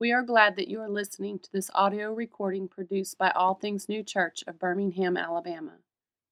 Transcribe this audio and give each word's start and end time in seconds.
We 0.00 0.12
are 0.12 0.22
glad 0.22 0.56
that 0.56 0.68
you 0.68 0.80
are 0.80 0.88
listening 0.88 1.40
to 1.40 1.52
this 1.52 1.70
audio 1.74 2.10
recording 2.10 2.68
produced 2.68 3.18
by 3.18 3.32
All 3.32 3.52
Things 3.52 3.86
New 3.86 4.02
Church 4.02 4.42
of 4.46 4.58
Birmingham, 4.58 5.14
Alabama. 5.14 5.72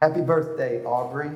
Happy 0.02 0.20
birthday, 0.20 0.84
Aubrey. 0.84 1.32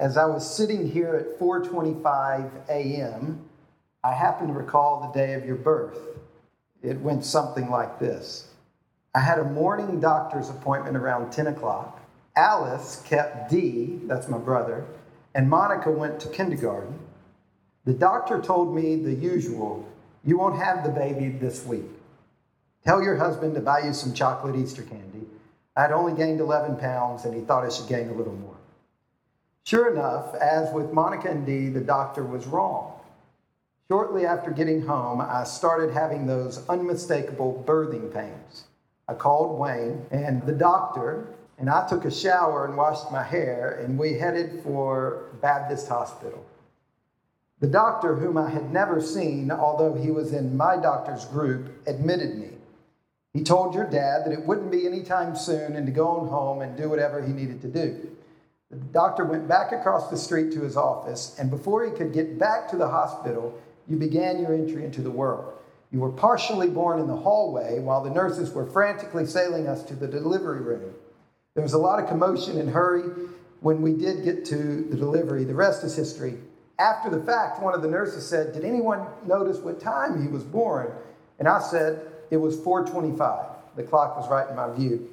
As 0.00 0.16
I 0.16 0.26
was 0.26 0.52
sitting 0.52 0.90
here 0.90 1.14
at 1.14 1.38
4:25 1.38 2.50
a.m., 2.68 3.48
I 4.02 4.14
happened 4.14 4.48
to 4.48 4.54
recall 4.54 5.00
the 5.00 5.12
day 5.16 5.34
of 5.34 5.46
your 5.46 5.54
birth. 5.54 6.00
It 6.82 7.00
went 7.00 7.24
something 7.24 7.70
like 7.70 8.00
this. 8.00 8.48
I 9.14 9.20
had 9.20 9.38
a 9.38 9.44
morning 9.44 10.00
doctor's 10.00 10.50
appointment 10.50 10.96
around 10.96 11.30
10 11.30 11.46
o'clock. 11.46 12.02
Alice 12.34 13.00
kept 13.06 13.48
D, 13.48 14.00
that's 14.06 14.26
my 14.28 14.38
brother, 14.38 14.84
and 15.36 15.50
Monica 15.50 15.90
went 15.90 16.18
to 16.18 16.28
kindergarten. 16.30 16.98
The 17.84 17.92
doctor 17.92 18.40
told 18.40 18.74
me 18.74 18.96
the 18.96 19.12
usual 19.12 19.86
you 20.24 20.38
won't 20.38 20.58
have 20.58 20.82
the 20.82 20.88
baby 20.88 21.28
this 21.28 21.62
week. 21.66 21.84
Tell 22.86 23.02
your 23.02 23.16
husband 23.16 23.54
to 23.54 23.60
buy 23.60 23.80
you 23.80 23.92
some 23.92 24.14
chocolate 24.14 24.56
Easter 24.56 24.82
candy. 24.82 25.26
I 25.76 25.82
had 25.82 25.92
only 25.92 26.14
gained 26.14 26.40
11 26.40 26.76
pounds 26.76 27.26
and 27.26 27.34
he 27.34 27.42
thought 27.42 27.66
I 27.66 27.68
should 27.68 27.86
gain 27.86 28.08
a 28.08 28.14
little 28.14 28.32
more. 28.32 28.56
Sure 29.64 29.92
enough, 29.92 30.34
as 30.36 30.72
with 30.72 30.94
Monica 30.94 31.28
and 31.28 31.44
Dee, 31.44 31.68
the 31.68 31.82
doctor 31.82 32.24
was 32.24 32.46
wrong. 32.46 32.98
Shortly 33.90 34.24
after 34.24 34.50
getting 34.50 34.86
home, 34.86 35.20
I 35.20 35.44
started 35.44 35.92
having 35.92 36.26
those 36.26 36.66
unmistakable 36.66 37.62
birthing 37.66 38.12
pains. 38.12 38.64
I 39.06 39.12
called 39.12 39.58
Wayne 39.58 40.06
and 40.10 40.46
the 40.46 40.52
doctor, 40.52 41.26
and 41.58 41.70
I 41.70 41.88
took 41.88 42.04
a 42.04 42.10
shower 42.10 42.66
and 42.66 42.76
washed 42.76 43.10
my 43.10 43.22
hair, 43.22 43.80
and 43.82 43.98
we 43.98 44.14
headed 44.14 44.62
for 44.62 45.30
Baptist 45.40 45.88
Hospital. 45.88 46.44
The 47.60 47.66
doctor, 47.66 48.14
whom 48.14 48.36
I 48.36 48.50
had 48.50 48.70
never 48.70 49.00
seen, 49.00 49.50
although 49.50 49.94
he 49.94 50.10
was 50.10 50.34
in 50.34 50.56
my 50.56 50.76
doctor's 50.76 51.24
group, 51.24 51.70
admitted 51.86 52.36
me. 52.36 52.50
He 53.32 53.42
told 53.42 53.74
your 53.74 53.88
dad 53.88 54.24
that 54.24 54.32
it 54.32 54.46
wouldn't 54.46 54.70
be 54.70 54.86
anytime 54.86 55.36
soon 55.36 55.76
and 55.76 55.86
to 55.86 55.92
go 55.92 56.08
on 56.08 56.28
home 56.28 56.60
and 56.60 56.76
do 56.76 56.88
whatever 56.90 57.22
he 57.22 57.32
needed 57.32 57.62
to 57.62 57.68
do. 57.68 58.10
The 58.70 58.76
doctor 58.76 59.24
went 59.24 59.48
back 59.48 59.72
across 59.72 60.10
the 60.10 60.16
street 60.16 60.52
to 60.52 60.60
his 60.60 60.76
office, 60.76 61.36
and 61.38 61.50
before 61.50 61.84
he 61.84 61.92
could 61.92 62.12
get 62.12 62.38
back 62.38 62.68
to 62.70 62.76
the 62.76 62.88
hospital, 62.88 63.58
you 63.88 63.96
began 63.96 64.40
your 64.40 64.52
entry 64.52 64.84
into 64.84 65.02
the 65.02 65.10
world. 65.10 65.54
You 65.92 66.00
were 66.00 66.10
partially 66.10 66.68
born 66.68 66.98
in 66.98 67.06
the 67.06 67.16
hallway 67.16 67.78
while 67.78 68.02
the 68.02 68.10
nurses 68.10 68.52
were 68.52 68.66
frantically 68.66 69.24
sailing 69.24 69.66
us 69.66 69.82
to 69.84 69.94
the 69.94 70.08
delivery 70.08 70.60
room. 70.60 70.94
There 71.56 71.62
was 71.62 71.72
a 71.72 71.78
lot 71.78 71.98
of 71.98 72.06
commotion 72.06 72.60
and 72.60 72.68
hurry 72.68 73.10
when 73.60 73.80
we 73.80 73.94
did 73.94 74.22
get 74.22 74.44
to 74.44 74.84
the 74.90 74.96
delivery. 74.96 75.42
The 75.42 75.54
rest 75.54 75.82
is 75.84 75.96
history. 75.96 76.38
After 76.78 77.08
the 77.08 77.22
fact, 77.22 77.62
one 77.62 77.74
of 77.74 77.80
the 77.80 77.88
nurses 77.88 78.26
said, 78.26 78.52
"Did 78.52 78.62
anyone 78.62 79.06
notice 79.24 79.58
what 79.58 79.80
time 79.80 80.22
he 80.22 80.28
was 80.28 80.44
born?" 80.44 80.92
And 81.38 81.48
I 81.48 81.60
said, 81.60 82.02
"It 82.30 82.36
was 82.36 82.60
4:25." 82.60 83.46
The 83.74 83.84
clock 83.84 84.18
was 84.18 84.28
right 84.28 84.48
in 84.50 84.54
my 84.54 84.70
view. 84.70 85.08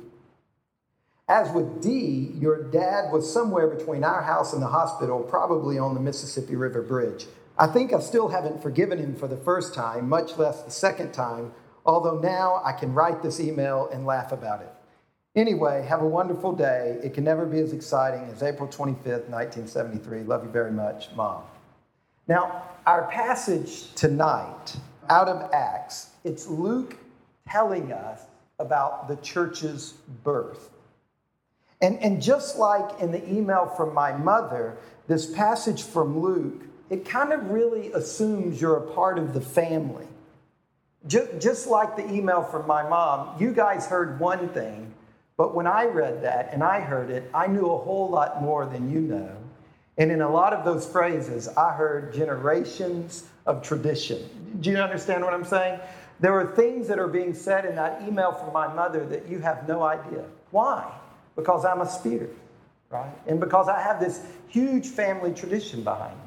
As 1.29 1.49
with 1.53 1.81
D, 1.81 2.35
your 2.37 2.61
dad 2.63 3.13
was 3.13 3.31
somewhere 3.31 3.67
between 3.67 4.03
our 4.03 4.21
house 4.21 4.51
and 4.51 4.61
the 4.61 4.67
hospital, 4.67 5.19
probably 5.19 5.79
on 5.79 5.93
the 5.93 6.01
Mississippi 6.01 6.57
River 6.57 6.81
Bridge. 6.81 7.25
I 7.57 7.67
think 7.67 7.93
I 7.93 8.01
still 8.01 8.27
haven't 8.27 8.61
forgiven 8.61 8.97
him 8.97 9.15
for 9.15 9.29
the 9.29 9.37
first 9.37 9.73
time, 9.73 10.09
much 10.09 10.37
less 10.37 10.61
the 10.61 10.71
second 10.71 11.13
time, 11.13 11.53
although 11.85 12.19
now 12.19 12.59
I 12.65 12.73
can 12.73 12.93
write 12.93 13.23
this 13.23 13.39
email 13.39 13.87
and 13.93 14.05
laugh 14.05 14.33
about 14.33 14.59
it. 14.61 14.71
Anyway, 15.35 15.83
have 15.87 16.01
a 16.01 16.07
wonderful 16.07 16.51
day. 16.51 16.99
It 17.03 17.15
can 17.15 17.23
never 17.23 17.45
be 17.45 17.59
as 17.59 17.73
exciting 17.73 18.21
as 18.31 18.43
April 18.43 18.69
25th, 18.69 19.29
1973. 19.29 20.23
Love 20.23 20.43
you 20.43 20.51
very 20.51 20.71
much, 20.71 21.09
Mom. 21.15 21.41
Now, 22.27 22.63
our 22.85 23.07
passage 23.07 23.93
tonight 23.95 24.75
out 25.09 25.27
of 25.27 25.51
Acts, 25.51 26.11
it's 26.23 26.47
Luke 26.47 26.97
telling 27.49 27.91
us 27.91 28.21
about 28.59 29.07
the 29.07 29.15
church's 29.17 29.93
birth. 30.23 30.69
And, 31.81 31.97
and 31.99 32.21
just 32.21 32.57
like 32.57 33.01
in 33.01 33.11
the 33.11 33.27
email 33.29 33.65
from 33.65 33.93
my 33.93 34.15
mother, 34.15 34.77
this 35.07 35.25
passage 35.25 35.83
from 35.83 36.19
Luke, 36.19 36.61
it 36.89 37.05
kind 37.05 37.33
of 37.33 37.49
really 37.49 37.91
assumes 37.93 38.61
you're 38.61 38.77
a 38.77 38.93
part 38.93 39.17
of 39.17 39.33
the 39.33 39.41
family. 39.41 40.07
Just, 41.07 41.41
just 41.41 41.67
like 41.67 41.97
the 41.97 42.09
email 42.09 42.43
from 42.43 42.67
my 42.67 42.87
mom, 42.87 43.41
you 43.41 43.51
guys 43.51 43.87
heard 43.87 44.19
one 44.19 44.47
thing, 44.49 44.92
but 45.37 45.55
when 45.55 45.67
I 45.67 45.85
read 45.85 46.23
that 46.23 46.53
and 46.53 46.63
I 46.63 46.79
heard 46.79 47.09
it, 47.09 47.29
I 47.33 47.47
knew 47.47 47.69
a 47.71 47.77
whole 47.77 48.09
lot 48.09 48.41
more 48.41 48.65
than 48.65 48.91
you 48.91 49.01
know. 49.01 49.35
And 49.97 50.11
in 50.11 50.21
a 50.21 50.29
lot 50.29 50.53
of 50.53 50.65
those 50.65 50.87
phrases, 50.87 51.47
I 51.49 51.73
heard 51.73 52.13
generations 52.13 53.25
of 53.45 53.61
tradition. 53.61 54.57
Do 54.59 54.69
you 54.71 54.77
understand 54.77 55.23
what 55.23 55.33
I'm 55.33 55.45
saying? 55.45 55.79
There 56.19 56.33
are 56.39 56.55
things 56.55 56.87
that 56.87 56.99
are 56.99 57.07
being 57.07 57.33
said 57.33 57.65
in 57.65 57.75
that 57.75 58.01
email 58.07 58.31
from 58.31 58.53
my 58.53 58.71
mother 58.73 59.05
that 59.07 59.27
you 59.27 59.39
have 59.39 59.67
no 59.67 59.83
idea. 59.83 60.25
Why? 60.51 60.91
Because 61.35 61.65
I'm 61.65 61.81
a 61.81 61.89
spirit, 61.89 62.35
right? 62.89 63.11
And 63.27 63.39
because 63.39 63.67
I 63.67 63.81
have 63.81 63.99
this 63.99 64.25
huge 64.47 64.87
family 64.87 65.33
tradition 65.33 65.83
behind 65.83 66.15
me. 66.15 66.23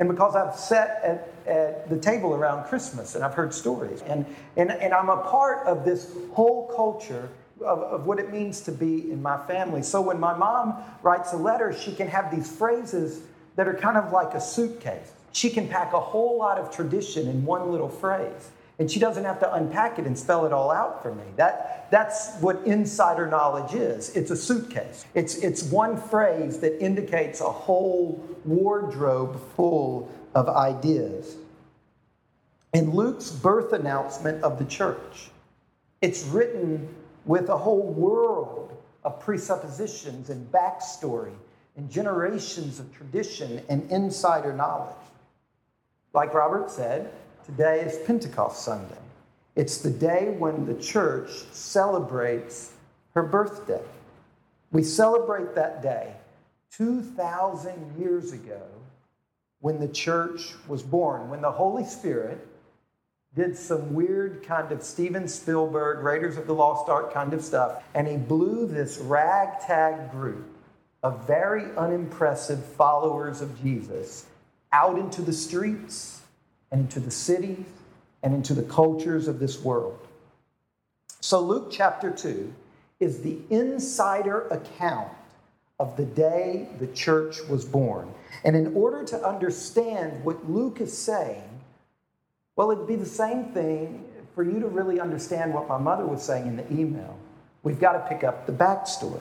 And 0.00 0.08
because 0.08 0.34
I've 0.34 0.56
sat 0.56 1.00
at, 1.04 1.32
at 1.46 1.88
the 1.88 1.98
table 1.98 2.34
around 2.34 2.64
Christmas 2.64 3.14
and 3.14 3.24
I've 3.24 3.34
heard 3.34 3.52
stories. 3.52 4.02
And, 4.02 4.24
and, 4.56 4.70
and 4.70 4.92
I'm 4.94 5.08
a 5.08 5.18
part 5.18 5.66
of 5.66 5.84
this 5.84 6.14
whole 6.32 6.72
culture 6.74 7.28
of, 7.62 7.82
of 7.82 8.06
what 8.06 8.18
it 8.18 8.32
means 8.32 8.60
to 8.62 8.72
be 8.72 9.10
in 9.10 9.22
my 9.22 9.36
family. 9.46 9.82
So 9.82 10.00
when 10.00 10.18
my 10.18 10.36
mom 10.36 10.74
writes 11.02 11.32
a 11.32 11.36
letter, 11.36 11.72
she 11.72 11.94
can 11.94 12.08
have 12.08 12.34
these 12.34 12.50
phrases 12.50 13.22
that 13.56 13.68
are 13.68 13.74
kind 13.74 13.96
of 13.96 14.12
like 14.12 14.34
a 14.34 14.40
suitcase. 14.40 15.12
She 15.32 15.50
can 15.50 15.68
pack 15.68 15.92
a 15.92 16.00
whole 16.00 16.38
lot 16.38 16.58
of 16.58 16.74
tradition 16.74 17.28
in 17.28 17.44
one 17.44 17.70
little 17.70 17.88
phrase. 17.88 18.50
And 18.78 18.90
she 18.90 18.98
doesn't 18.98 19.24
have 19.24 19.38
to 19.40 19.54
unpack 19.54 19.98
it 19.98 20.06
and 20.06 20.18
spell 20.18 20.46
it 20.46 20.52
all 20.54 20.70
out 20.70 21.02
for 21.02 21.14
me. 21.14 21.24
That, 21.36 21.88
that's 21.90 22.36
what 22.40 22.62
insider 22.64 23.26
knowledge 23.26 23.74
is. 23.74 24.16
It's 24.16 24.30
a 24.30 24.36
suitcase. 24.36 25.04
It's, 25.14 25.36
it's 25.36 25.62
one 25.64 26.00
phrase 26.00 26.60
that 26.60 26.82
indicates 26.82 27.42
a 27.42 27.50
whole 27.50 28.26
wardrobe 28.46 29.38
full 29.54 30.10
of 30.34 30.48
ideas. 30.48 31.36
In 32.72 32.94
Luke's 32.94 33.30
birth 33.30 33.74
announcement 33.74 34.42
of 34.42 34.58
the 34.58 34.64
church, 34.64 35.28
it's 36.00 36.24
written 36.24 36.88
with 37.30 37.48
a 37.48 37.56
whole 37.56 37.92
world 37.92 38.76
of 39.04 39.20
presuppositions 39.20 40.30
and 40.30 40.50
backstory 40.50 41.32
and 41.76 41.88
generations 41.88 42.80
of 42.80 42.92
tradition 42.92 43.62
and 43.68 43.88
insider 43.88 44.52
knowledge. 44.52 44.96
Like 46.12 46.34
Robert 46.34 46.72
said, 46.72 47.12
today 47.46 47.82
is 47.82 48.04
Pentecost 48.04 48.64
Sunday. 48.64 48.98
It's 49.54 49.78
the 49.78 49.92
day 49.92 50.34
when 50.40 50.66
the 50.66 50.74
church 50.82 51.30
celebrates 51.52 52.72
her 53.14 53.22
birthday. 53.22 53.84
We 54.72 54.82
celebrate 54.82 55.54
that 55.54 55.84
day 55.84 56.12
2,000 56.72 57.96
years 57.96 58.32
ago 58.32 58.60
when 59.60 59.78
the 59.78 59.86
church 59.86 60.54
was 60.66 60.82
born, 60.82 61.30
when 61.30 61.42
the 61.42 61.52
Holy 61.52 61.84
Spirit 61.84 62.44
did 63.34 63.56
some 63.56 63.94
weird 63.94 64.42
kind 64.42 64.72
of 64.72 64.82
Steven 64.82 65.28
Spielberg, 65.28 66.04
Raiders 66.04 66.36
of 66.36 66.46
the 66.46 66.54
Lost 66.54 66.88
Ark 66.88 67.14
kind 67.14 67.32
of 67.32 67.44
stuff, 67.44 67.82
and 67.94 68.08
he 68.08 68.16
blew 68.16 68.66
this 68.66 68.98
ragtag 68.98 70.10
group 70.10 70.46
of 71.02 71.26
very 71.26 71.64
unimpressive 71.76 72.64
followers 72.64 73.40
of 73.40 73.62
Jesus 73.62 74.26
out 74.72 74.98
into 74.98 75.22
the 75.22 75.32
streets 75.32 76.22
and 76.72 76.82
into 76.82 77.00
the 77.00 77.10
cities 77.10 77.64
and 78.22 78.34
into 78.34 78.52
the 78.52 78.62
cultures 78.64 79.28
of 79.28 79.38
this 79.38 79.60
world. 79.60 79.98
So, 81.20 81.40
Luke 81.40 81.68
chapter 81.70 82.10
2 82.10 82.52
is 82.98 83.22
the 83.22 83.38
insider 83.48 84.48
account 84.48 85.12
of 85.78 85.96
the 85.96 86.04
day 86.04 86.68
the 86.78 86.86
church 86.88 87.40
was 87.48 87.64
born. 87.64 88.12
And 88.44 88.56
in 88.56 88.74
order 88.74 89.04
to 89.04 89.26
understand 89.26 90.24
what 90.24 90.50
Luke 90.50 90.80
is 90.80 90.96
saying, 90.96 91.59
well, 92.56 92.70
it'd 92.70 92.86
be 92.86 92.96
the 92.96 93.06
same 93.06 93.46
thing 93.52 94.04
for 94.34 94.44
you 94.44 94.60
to 94.60 94.68
really 94.68 95.00
understand 95.00 95.52
what 95.52 95.68
my 95.68 95.78
mother 95.78 96.06
was 96.06 96.22
saying 96.22 96.46
in 96.46 96.56
the 96.56 96.72
email. 96.72 97.18
We've 97.62 97.80
got 97.80 97.92
to 97.92 98.14
pick 98.14 98.24
up 98.24 98.46
the 98.46 98.52
backstory. 98.52 99.20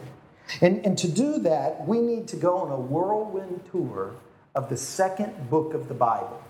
And, 0.62 0.86
and 0.86 0.98
to 0.98 1.08
do 1.08 1.40
that, 1.40 1.88
we 1.88 2.00
need 2.00 2.28
to 2.30 2.36
go 2.36 2.58
on 2.58 2.72
a 2.72 2.80
whirlwind 2.80 3.62
tour 3.72 4.16
of 4.56 4.70
the 4.70 4.78
second 4.78 5.50
book 5.50 5.74
of 5.74 5.88
the 5.88 5.94
Bible, 5.94 6.42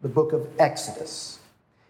the 0.00 0.08
book 0.08 0.32
of 0.32 0.48
Exodus. 0.58 1.38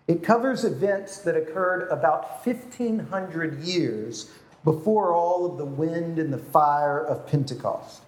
It 0.09 0.23
covers 0.23 0.65
events 0.65 1.19
that 1.19 1.37
occurred 1.37 1.89
about 1.89 2.45
1,500 2.45 3.61
years 3.61 4.31
before 4.65 5.15
all 5.15 5.47
of 5.47 5.59
the 5.59 5.65
wind 5.65 6.19
and 6.19 6.33
the 6.33 6.39
fire 6.39 7.05
of 7.05 7.27
Pentecost. 7.27 8.03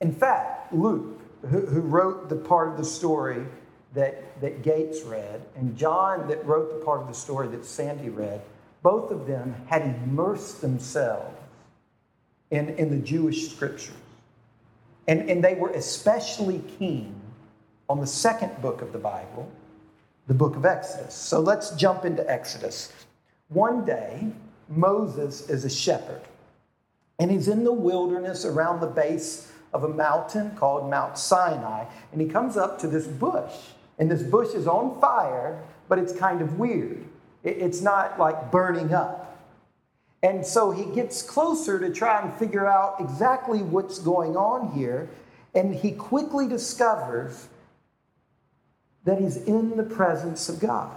In 0.00 0.12
fact, 0.12 0.72
Luke, 0.72 1.20
who, 1.42 1.66
who 1.66 1.80
wrote 1.80 2.28
the 2.28 2.36
part 2.36 2.68
of 2.68 2.76
the 2.76 2.84
story 2.84 3.46
that, 3.94 4.40
that 4.40 4.62
Gates 4.62 5.02
read, 5.02 5.40
and 5.56 5.76
John, 5.76 6.28
that 6.28 6.44
wrote 6.44 6.78
the 6.78 6.84
part 6.84 7.00
of 7.00 7.08
the 7.08 7.14
story 7.14 7.48
that 7.48 7.64
Sandy 7.64 8.08
read, 8.08 8.40
both 8.82 9.10
of 9.10 9.26
them 9.26 9.54
had 9.66 9.82
immersed 9.82 10.60
themselves 10.60 11.36
in, 12.50 12.70
in 12.70 12.90
the 12.90 13.04
Jewish 13.04 13.50
scriptures. 13.50 13.94
And, 15.06 15.28
and 15.30 15.42
they 15.42 15.54
were 15.54 15.70
especially 15.70 16.62
keen 16.78 17.14
on 17.88 18.00
the 18.00 18.06
second 18.06 18.60
book 18.62 18.82
of 18.82 18.92
the 18.92 18.98
Bible, 18.98 19.50
the 20.26 20.34
book 20.34 20.56
of 20.56 20.64
Exodus. 20.64 21.14
So 21.14 21.40
let's 21.40 21.70
jump 21.76 22.04
into 22.04 22.28
Exodus. 22.30 22.92
One 23.48 23.84
day, 23.84 24.32
Moses 24.68 25.48
is 25.48 25.64
a 25.64 25.70
shepherd, 25.70 26.22
and 27.18 27.30
he's 27.30 27.48
in 27.48 27.64
the 27.64 27.72
wilderness 27.72 28.44
around 28.44 28.80
the 28.80 28.86
base 28.86 29.52
of 29.72 29.84
a 29.84 29.88
mountain 29.88 30.52
called 30.56 30.88
Mount 30.88 31.18
Sinai, 31.18 31.84
and 32.12 32.20
he 32.20 32.28
comes 32.28 32.56
up 32.56 32.78
to 32.80 32.88
this 32.88 33.06
bush, 33.06 33.52
and 33.98 34.10
this 34.10 34.22
bush 34.22 34.54
is 34.54 34.66
on 34.66 35.00
fire, 35.00 35.62
but 35.88 35.98
it's 35.98 36.12
kind 36.12 36.40
of 36.40 36.58
weird. 36.58 37.04
It's 37.42 37.80
not 37.80 38.18
like 38.18 38.50
burning 38.50 38.92
up. 38.92 39.20
And 40.22 40.44
so 40.44 40.70
he 40.70 40.86
gets 40.94 41.20
closer 41.20 41.78
to 41.78 41.92
try 41.92 42.22
and 42.22 42.32
figure 42.34 42.66
out 42.66 42.96
exactly 42.98 43.58
what's 43.58 43.98
going 43.98 44.36
on 44.36 44.72
here, 44.72 45.10
and 45.54 45.74
he 45.74 45.92
quickly 45.92 46.48
discovers 46.48 47.48
that 49.04 49.20
he's 49.20 49.36
in 49.36 49.76
the 49.76 49.82
presence 49.82 50.48
of 50.48 50.60
God. 50.60 50.90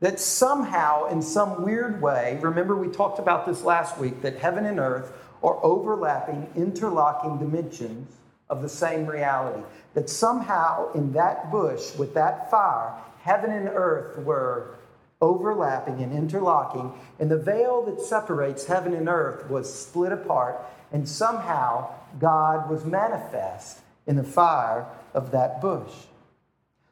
That 0.00 0.18
somehow, 0.18 1.08
in 1.08 1.20
some 1.20 1.62
weird 1.62 2.00
way, 2.00 2.38
remember 2.40 2.74
we 2.74 2.88
talked 2.88 3.18
about 3.18 3.46
this 3.46 3.62
last 3.62 3.98
week, 3.98 4.22
that 4.22 4.38
heaven 4.38 4.64
and 4.64 4.80
earth 4.80 5.12
are 5.42 5.62
overlapping, 5.62 6.48
interlocking 6.56 7.38
dimensions 7.38 8.10
of 8.50 8.60
the 8.60 8.68
same 8.68 9.06
reality. 9.06 9.62
That 9.94 10.10
somehow, 10.10 10.92
in 10.92 11.12
that 11.12 11.50
bush 11.50 11.94
with 11.96 12.12
that 12.14 12.50
fire, 12.50 12.92
heaven 13.22 13.50
and 13.50 13.68
earth 13.68 14.18
were 14.18 14.74
overlapping 15.22 16.02
and 16.02 16.12
interlocking, 16.12 16.92
and 17.18 17.30
the 17.30 17.38
veil 17.38 17.82
that 17.82 18.00
separates 18.00 18.66
heaven 18.66 18.94
and 18.94 19.08
earth 19.08 19.48
was 19.48 19.72
split 19.72 20.12
apart, 20.12 20.56
and 20.92 21.08
somehow 21.08 21.90
God 22.18 22.68
was 22.68 22.84
manifest 22.84 23.80
in 24.06 24.16
the 24.16 24.24
fire 24.24 24.86
of 25.14 25.30
that 25.30 25.60
bush. 25.60 25.92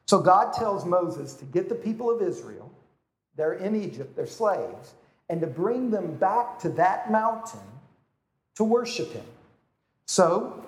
So 0.06 0.20
God 0.20 0.52
tells 0.52 0.84
Moses 0.84 1.34
to 1.34 1.44
get 1.44 1.68
the 1.68 1.74
people 1.74 2.10
of 2.10 2.22
Israel, 2.22 2.70
they're 3.36 3.54
in 3.54 3.76
Egypt, 3.76 4.16
they're 4.16 4.26
slaves, 4.26 4.94
and 5.28 5.40
to 5.40 5.46
bring 5.46 5.90
them 5.90 6.14
back 6.16 6.58
to 6.60 6.68
that 6.70 7.10
mountain 7.10 7.60
to 8.56 8.64
worship 8.64 9.12
him. 9.12 9.24
So 10.06 10.64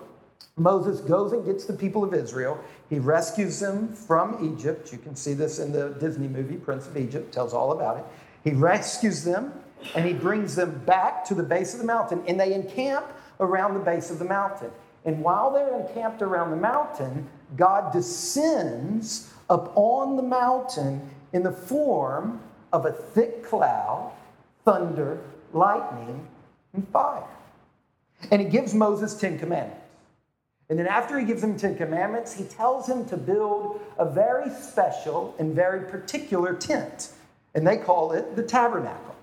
Moses 0.57 0.99
goes 0.99 1.31
and 1.31 1.45
gets 1.45 1.65
the 1.65 1.73
people 1.73 2.03
of 2.03 2.13
Israel. 2.13 2.59
He 2.89 2.99
rescues 2.99 3.59
them 3.59 3.93
from 3.93 4.53
Egypt. 4.53 4.91
You 4.91 4.97
can 4.97 5.15
see 5.15 5.33
this 5.33 5.59
in 5.59 5.71
the 5.71 5.89
Disney 5.99 6.27
movie, 6.27 6.57
Prince 6.57 6.87
of 6.87 6.97
Egypt, 6.97 7.33
tells 7.33 7.53
all 7.53 7.71
about 7.71 7.97
it. 7.97 8.03
He 8.43 8.51
rescues 8.51 9.23
them 9.23 9.53
and 9.95 10.05
he 10.05 10.13
brings 10.13 10.55
them 10.55 10.81
back 10.85 11.25
to 11.25 11.33
the 11.33 11.43
base 11.43 11.73
of 11.73 11.79
the 11.79 11.85
mountain, 11.85 12.23
and 12.27 12.39
they 12.39 12.53
encamp 12.53 13.05
around 13.39 13.73
the 13.73 13.79
base 13.79 14.11
of 14.11 14.19
the 14.19 14.25
mountain. 14.25 14.69
And 15.05 15.23
while 15.23 15.51
they're 15.51 15.79
encamped 15.79 16.21
around 16.21 16.51
the 16.51 16.57
mountain, 16.57 17.27
God 17.57 17.91
descends 17.91 19.33
up 19.49 19.73
on 19.75 20.15
the 20.15 20.23
mountain 20.23 21.09
in 21.33 21.43
the 21.43 21.51
form 21.51 22.39
of 22.71 22.85
a 22.85 22.91
thick 22.91 23.43
cloud, 23.43 24.13
thunder, 24.63 25.19
lightning, 25.53 26.27
and 26.73 26.87
fire. 26.89 27.23
And 28.29 28.41
he 28.41 28.47
gives 28.47 28.73
Moses 28.73 29.15
10 29.15 29.39
commandments. 29.39 29.80
And 30.71 30.79
then 30.79 30.87
after 30.87 31.19
he 31.19 31.25
gives 31.25 31.43
him 31.43 31.57
10 31.57 31.75
commandments, 31.75 32.33
he 32.33 32.45
tells 32.45 32.87
him 32.87 33.03
to 33.09 33.17
build 33.17 33.81
a 33.99 34.05
very 34.05 34.49
special 34.51 35.35
and 35.37 35.53
very 35.53 35.81
particular 35.91 36.53
tent. 36.53 37.09
And 37.53 37.67
they 37.67 37.75
call 37.75 38.13
it 38.13 38.37
the 38.37 38.43
tabernacle. 38.43 39.13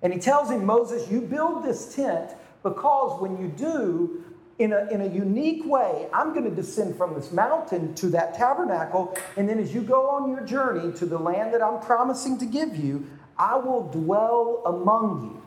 And 0.00 0.14
he 0.14 0.18
tells 0.18 0.50
him, 0.50 0.64
Moses, 0.64 1.10
you 1.10 1.20
build 1.20 1.62
this 1.62 1.94
tent 1.94 2.30
because 2.62 3.20
when 3.20 3.36
you 3.36 3.48
do, 3.48 4.24
in 4.58 4.72
a, 4.72 4.88
in 4.90 5.02
a 5.02 5.06
unique 5.06 5.66
way, 5.66 6.08
I'm 6.10 6.32
going 6.32 6.48
to 6.48 6.56
descend 6.56 6.96
from 6.96 7.12
this 7.12 7.32
mountain 7.32 7.94
to 7.96 8.06
that 8.06 8.32
tabernacle. 8.32 9.14
And 9.36 9.46
then 9.46 9.58
as 9.58 9.74
you 9.74 9.82
go 9.82 10.08
on 10.08 10.30
your 10.30 10.40
journey 10.40 10.90
to 10.96 11.04
the 11.04 11.18
land 11.18 11.52
that 11.52 11.62
I'm 11.62 11.80
promising 11.80 12.38
to 12.38 12.46
give 12.46 12.78
you, 12.78 13.06
I 13.36 13.56
will 13.56 13.90
dwell 13.90 14.62
among 14.64 15.24
you. 15.24 15.42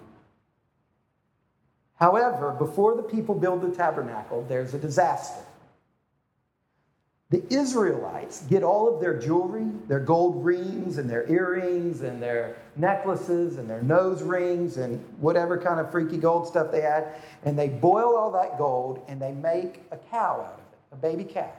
However, 1.96 2.52
before 2.52 2.96
the 2.96 3.02
people 3.02 3.34
build 3.34 3.62
the 3.62 3.76
tabernacle, 3.76 4.46
there's 4.48 4.76
a 4.76 4.78
disaster. 4.78 5.47
The 7.30 7.44
Israelites 7.54 8.44
get 8.44 8.64
all 8.64 8.94
of 8.94 9.02
their 9.02 9.20
jewelry, 9.20 9.68
their 9.90 10.00
gold 10.00 10.46
rings 10.46 10.98
and 10.98 11.10
their 11.10 11.30
earrings 11.30 12.02
and 12.02 12.24
their 12.24 12.56
necklaces 12.78 13.58
and 13.58 13.70
their 13.70 13.82
nose 13.82 14.24
rings 14.24 14.78
and 14.78 15.04
whatever 15.20 15.58
kind 15.58 15.82
of 15.82 15.92
freaky 15.92 16.18
gold 16.18 16.48
stuff 16.48 16.72
they 16.72 16.80
had, 16.80 17.16
and 17.44 17.60
they 17.60 17.68
boil 17.68 18.16
all 18.16 18.32
that 18.32 18.58
gold 18.58 19.04
and 19.10 19.22
they 19.22 19.34
make 19.34 19.82
a 19.92 19.98
cow 19.98 20.40
out 20.40 20.54
of 20.54 20.60
it, 20.60 20.78
a 20.94 20.96
baby 20.96 21.26
calf. 21.26 21.52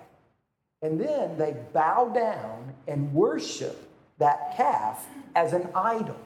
And 0.80 0.98
then 0.98 1.36
they 1.36 1.54
bow 1.74 2.08
down 2.14 2.72
and 2.86 3.12
worship 3.12 3.90
that 4.16 4.56
calf 4.56 5.06
as 5.36 5.52
an 5.52 5.68
idol. 5.74 6.16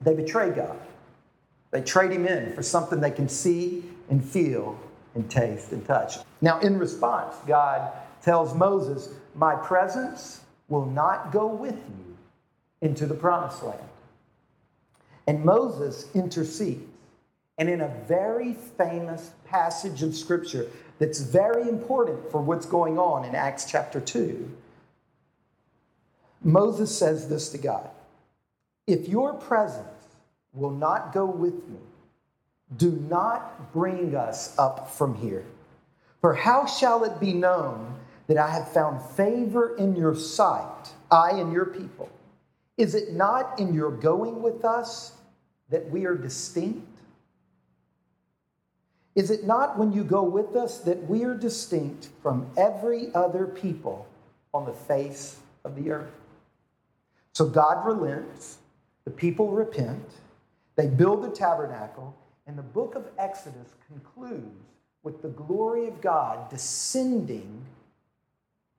They 0.00 0.14
betray 0.14 0.50
God. 0.50 0.78
They 1.72 1.82
trade 1.82 2.12
him 2.12 2.26
in 2.26 2.52
for 2.52 2.62
something 2.62 3.00
they 3.00 3.10
can 3.10 3.28
see 3.28 3.82
and 4.08 4.24
feel 4.24 4.78
and 5.14 5.30
taste 5.30 5.72
and 5.72 5.84
touch. 5.84 6.16
Now, 6.40 6.60
in 6.60 6.78
response, 6.78 7.36
God 7.46 7.92
tells 8.22 8.54
Moses, 8.54 9.10
My 9.34 9.54
presence 9.54 10.40
will 10.68 10.86
not 10.86 11.32
go 11.32 11.46
with 11.46 11.76
you 11.76 12.16
into 12.80 13.06
the 13.06 13.14
promised 13.14 13.62
land. 13.62 13.88
And 15.26 15.44
Moses 15.44 16.06
intercedes. 16.14 16.90
And 17.56 17.68
in 17.68 17.80
a 17.80 17.88
very 18.08 18.54
famous 18.76 19.30
passage 19.44 20.02
of 20.02 20.16
scripture 20.16 20.66
that's 20.98 21.20
very 21.20 21.68
important 21.68 22.30
for 22.30 22.40
what's 22.40 22.66
going 22.66 22.98
on 22.98 23.24
in 23.24 23.34
Acts 23.34 23.64
chapter 23.64 24.00
2, 24.00 24.50
Moses 26.42 26.96
says 26.96 27.28
this 27.28 27.48
to 27.50 27.58
God 27.58 27.90
If 28.86 29.08
your 29.08 29.34
presence 29.34 29.86
will 30.52 30.70
not 30.70 31.12
go 31.12 31.24
with 31.26 31.54
me, 31.68 31.78
do 32.76 32.92
not 33.08 33.72
bring 33.72 34.14
us 34.14 34.56
up 34.58 34.90
from 34.90 35.14
here. 35.14 35.44
For 36.20 36.34
how 36.34 36.66
shall 36.66 37.04
it 37.04 37.20
be 37.20 37.32
known 37.32 37.94
that 38.26 38.38
I 38.38 38.50
have 38.50 38.72
found 38.72 39.02
favor 39.10 39.76
in 39.76 39.94
your 39.94 40.14
sight, 40.14 40.90
I 41.10 41.32
and 41.32 41.52
your 41.52 41.66
people? 41.66 42.08
Is 42.76 42.94
it 42.94 43.12
not 43.12 43.58
in 43.60 43.74
your 43.74 43.90
going 43.90 44.42
with 44.42 44.64
us 44.64 45.12
that 45.68 45.88
we 45.90 46.06
are 46.06 46.14
distinct? 46.14 46.86
Is 49.14 49.30
it 49.30 49.44
not 49.44 49.78
when 49.78 49.92
you 49.92 50.02
go 50.02 50.22
with 50.22 50.56
us 50.56 50.78
that 50.78 51.08
we 51.08 51.24
are 51.24 51.34
distinct 51.34 52.08
from 52.22 52.50
every 52.56 53.14
other 53.14 53.46
people 53.46 54.06
on 54.52 54.64
the 54.64 54.72
face 54.72 55.36
of 55.64 55.76
the 55.76 55.92
earth? 55.92 56.10
So 57.32 57.48
God 57.48 57.86
relents, 57.86 58.58
the 59.04 59.10
people 59.10 59.50
repent, 59.50 60.04
they 60.76 60.88
build 60.88 61.22
the 61.22 61.30
tabernacle, 61.30 62.16
and 62.46 62.58
the 62.58 62.62
book 62.62 62.94
of 62.94 63.08
Exodus 63.18 63.74
concludes 63.88 64.64
with 65.02 65.22
the 65.22 65.28
glory 65.28 65.86
of 65.86 66.00
God 66.00 66.50
descending 66.50 67.64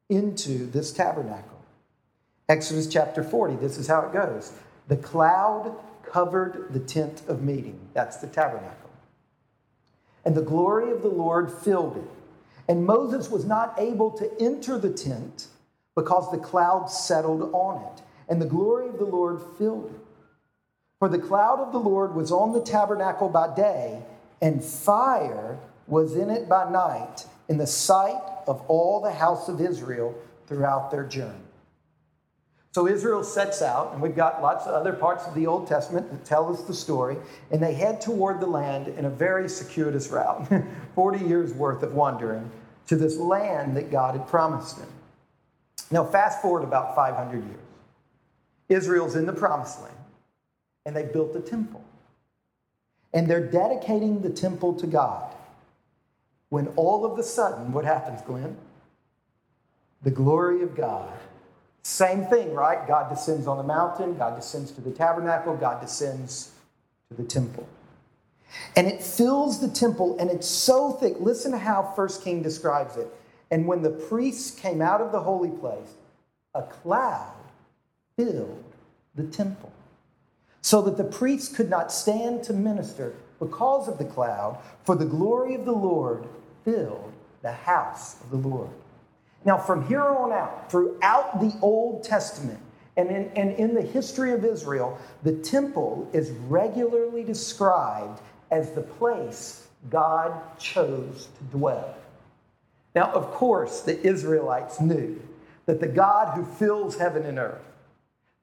into 0.10 0.68
this 0.68 0.92
tabernacle. 0.92 1.60
Exodus 2.48 2.88
chapter 2.88 3.24
40, 3.24 3.56
this 3.56 3.78
is 3.78 3.88
how 3.88 4.02
it 4.02 4.14
goes. 4.14 4.52
The 4.88 4.98
cloud 4.98 5.76
covered 6.04 6.68
the 6.72 6.80
tent 6.80 7.24
of 7.28 7.42
meeting. 7.42 7.80
That's 7.94 8.18
the 8.18 8.28
tabernacle. 8.28 8.90
And 10.24 10.36
the 10.36 10.42
glory 10.42 10.92
of 10.92 11.02
the 11.02 11.08
Lord 11.08 11.52
filled 11.52 11.98
it. 11.98 12.10
And 12.68 12.86
Moses 12.86 13.30
was 13.30 13.46
not 13.46 13.76
able 13.80 14.12
to 14.12 14.30
enter 14.40 14.78
the 14.78 14.92
tent 14.92 15.48
because 15.96 16.32
the 16.32 16.38
cloud 16.38 16.88
settled 16.88 17.52
on 17.54 17.82
it. 17.84 18.04
And 18.28 18.42
the 18.42 18.48
glory 18.48 18.88
of 18.88 18.98
the 18.98 19.06
Lord 19.06 19.40
filled 19.58 19.92
it. 19.94 20.05
For 21.00 21.10
the 21.10 21.20
cloud 21.20 21.60
of 21.60 21.72
the 21.72 21.80
Lord 21.80 22.16
was 22.16 22.32
on 22.32 22.54
the 22.54 22.62
tabernacle 22.62 23.30
by 23.30 23.54
day, 23.54 24.02
and 24.42 24.64
fire 24.64 25.58
was 25.88 26.16
in 26.16 26.30
it 26.30 26.48
by 26.48 26.70
night, 26.70 27.26
in 27.48 27.58
the 27.58 27.68
sight 27.68 28.22
of 28.48 28.62
all 28.68 29.02
the 29.02 29.12
house 29.12 29.50
of 29.50 29.62
Israel 29.62 30.16
throughout 30.48 30.92
their 30.92 31.04
journey. 31.04 31.40
So 32.76 32.88
Israel 32.88 33.24
sets 33.24 33.62
out, 33.62 33.94
and 33.94 34.02
we've 34.02 34.18
got 34.18 34.42
lots 34.42 34.66
of 34.66 34.74
other 34.74 34.92
parts 34.92 35.26
of 35.26 35.34
the 35.34 35.48
Old 35.48 35.66
Testament 35.66 36.12
that 36.12 36.26
tell 36.26 36.52
us 36.52 36.62
the 36.64 36.74
story, 36.74 37.16
and 37.50 37.64
they 37.64 37.74
head 37.74 38.02
toward 38.02 38.42
the 38.42 38.48
land 38.48 38.90
in 38.90 39.06
a 39.06 39.10
very 39.10 39.48
circuitous 39.48 40.10
route 40.10 40.52
40 40.96 41.26
years 41.26 41.54
worth 41.54 41.84
of 41.84 41.94
wandering 41.94 42.52
to 42.88 42.98
this 42.98 43.18
land 43.18 43.78
that 43.78 43.92
God 43.92 44.18
had 44.18 44.28
promised 44.28 44.78
them. 44.78 44.90
Now, 45.90 46.04
fast 46.04 46.42
forward 46.42 46.64
about 46.64 46.96
500 46.96 47.46
years. 47.46 47.60
Israel's 48.68 49.16
in 49.16 49.26
the 49.26 49.34
promised 49.34 49.82
land, 49.82 49.96
and 50.86 50.96
they 50.96 51.04
built 51.04 51.36
a 51.36 51.40
temple. 51.40 51.84
And 53.14 53.28
they're 53.28 53.46
dedicating 53.46 54.22
the 54.22 54.30
temple 54.30 54.74
to 54.76 54.88
God. 54.88 55.34
When 56.50 56.68
all 56.76 57.06
of 57.06 57.18
a 57.18 57.24
sudden, 57.24 57.72
what 57.72 57.86
happens, 57.86 58.22
Glenn? 58.22 58.58
The 60.04 60.12
glory 60.12 60.62
of 60.62 60.76
God. 60.76 61.12
Same 61.84 62.26
thing, 62.26 62.54
right? 62.54 62.88
God 62.88 63.10
descends 63.10 63.48
on 63.48 63.58
the 63.58 63.64
mountain, 63.64 64.18
God 64.18 64.36
descends 64.36 64.72
to 64.72 64.82
the 64.82 64.92
tabernacle, 64.92 65.56
God 65.56 65.82
descends 65.82 66.52
to 67.10 67.16
the 67.16 67.24
temple. 67.24 67.68
And 68.76 68.88
it 68.88 69.04
fills 69.04 69.60
the 69.60 69.70
temple, 69.70 70.18
and 70.20 70.30
it's 70.30 70.48
so 70.48 70.92
thick. 70.92 71.16
Listen 71.20 71.52
to 71.52 71.58
how 71.58 71.94
First 71.96 72.24
King 72.24 72.42
describes 72.42 72.98
it. 72.98 73.08
And 73.52 73.68
when 73.68 73.82
the 73.82 73.92
priests 73.92 74.52
came 74.52 74.82
out 74.82 75.02
of 75.02 75.12
the 75.12 75.20
holy 75.20 75.50
place, 75.50 75.94
a 76.54 76.64
cloud 76.64 77.34
filled 78.18 78.64
the 79.14 79.26
temple, 79.26 79.72
so 80.66 80.82
that 80.82 80.98
the 80.98 81.04
priests 81.04 81.56
could 81.56 81.70
not 81.70 81.92
stand 81.92 82.42
to 82.42 82.52
minister 82.52 83.14
because 83.38 83.88
of 83.88 84.00
the 84.00 84.04
cloud, 84.04 84.58
for 84.84 84.96
the 84.96 85.06
glory 85.06 85.54
of 85.54 85.64
the 85.64 85.72
Lord 85.72 86.28
filled 86.64 87.14
the 87.44 87.52
house 87.52 88.20
of 88.20 88.32
the 88.32 88.48
Lord. 88.50 88.72
Now, 89.46 89.60
from 89.60 89.88
here 89.88 90.02
on 90.02 90.32
out, 90.32 90.72
throughout 90.72 91.40
the 91.40 91.56
Old 91.62 92.04
Testament, 92.04 92.58
and 92.98 93.12
in, 93.12 93.30
and 93.36 93.52
in 93.52 93.76
the 93.76 93.82
history 93.84 94.32
of 94.32 94.44
Israel, 94.44 94.98
the 95.22 95.34
temple 95.34 96.10
is 96.14 96.32
regularly 96.32 97.24
described 97.24 98.20
as 98.50 98.72
the 98.72 98.82
place 98.82 99.68
God 99.92 100.34
chose 100.58 101.28
to 101.38 101.44
dwell. 101.56 101.96
Now, 102.96 103.12
of 103.12 103.30
course, 103.30 103.82
the 103.82 104.02
Israelites 104.02 104.82
knew 104.82 105.22
that 105.68 105.80
the 105.80 105.88
God 105.88 106.36
who 106.36 106.44
fills 106.44 106.98
heaven 106.98 107.24
and 107.24 107.38
earth, 107.38 107.62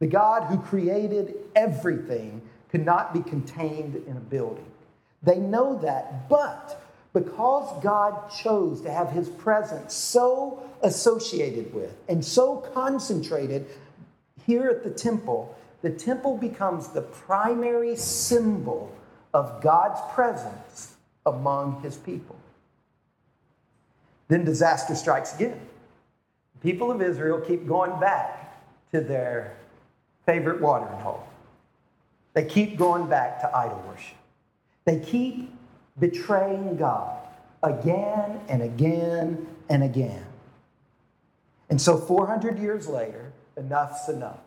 the 0.02 0.08
God 0.08 0.48
who 0.48 0.58
created 0.58 1.36
everything, 1.54 2.42
could 2.70 2.84
not 2.84 3.14
be 3.14 3.22
contained 3.22 3.94
in 4.08 4.16
a 4.16 4.20
building. 4.20 4.66
They 5.22 5.36
know 5.36 5.78
that, 5.78 6.28
but 6.28 6.82
because 7.12 7.80
God 7.84 8.28
chose 8.28 8.80
to 8.80 8.90
have 8.90 9.10
his 9.10 9.28
presence 9.28 9.94
so 9.94 10.68
associated 10.82 11.72
with 11.72 11.94
and 12.08 12.24
so 12.24 12.56
concentrated 12.74 13.64
here 14.44 14.68
at 14.68 14.82
the 14.82 14.90
temple, 14.90 15.56
the 15.82 15.90
temple 15.90 16.36
becomes 16.36 16.88
the 16.88 17.02
primary 17.02 17.94
symbol 17.94 18.92
of 19.32 19.62
God's 19.62 20.00
presence 20.12 20.96
among 21.26 21.80
his 21.80 21.96
people. 21.96 22.34
Then 24.26 24.44
disaster 24.44 24.96
strikes 24.96 25.32
again. 25.36 25.60
The 26.54 26.72
people 26.72 26.90
of 26.90 27.00
Israel 27.00 27.40
keep 27.40 27.68
going 27.68 28.00
back 28.00 28.60
to 28.90 29.00
their 29.00 29.58
favorite 30.26 30.60
watering 30.60 30.98
hole. 31.00 31.24
They 32.34 32.44
keep 32.44 32.78
going 32.78 33.08
back 33.08 33.40
to 33.40 33.56
idol 33.56 33.82
worship. 33.86 34.16
They 34.84 35.00
keep 35.00 35.52
betraying 35.98 36.76
God 36.76 37.18
again 37.62 38.40
and 38.48 38.62
again 38.62 39.46
and 39.68 39.82
again. 39.82 40.24
And 41.70 41.80
so 41.80 41.96
400 41.96 42.58
years 42.58 42.88
later, 42.88 43.32
enough's 43.56 44.08
enough. 44.08 44.40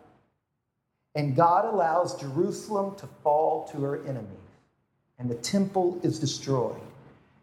And 1.15 1.35
God 1.35 1.65
allows 1.65 2.19
Jerusalem 2.19 2.95
to 2.97 3.07
fall 3.23 3.67
to 3.71 3.77
her 3.81 4.03
enemies, 4.03 4.27
and 5.17 5.29
the 5.29 5.35
temple 5.35 5.99
is 6.03 6.19
destroyed. 6.19 6.81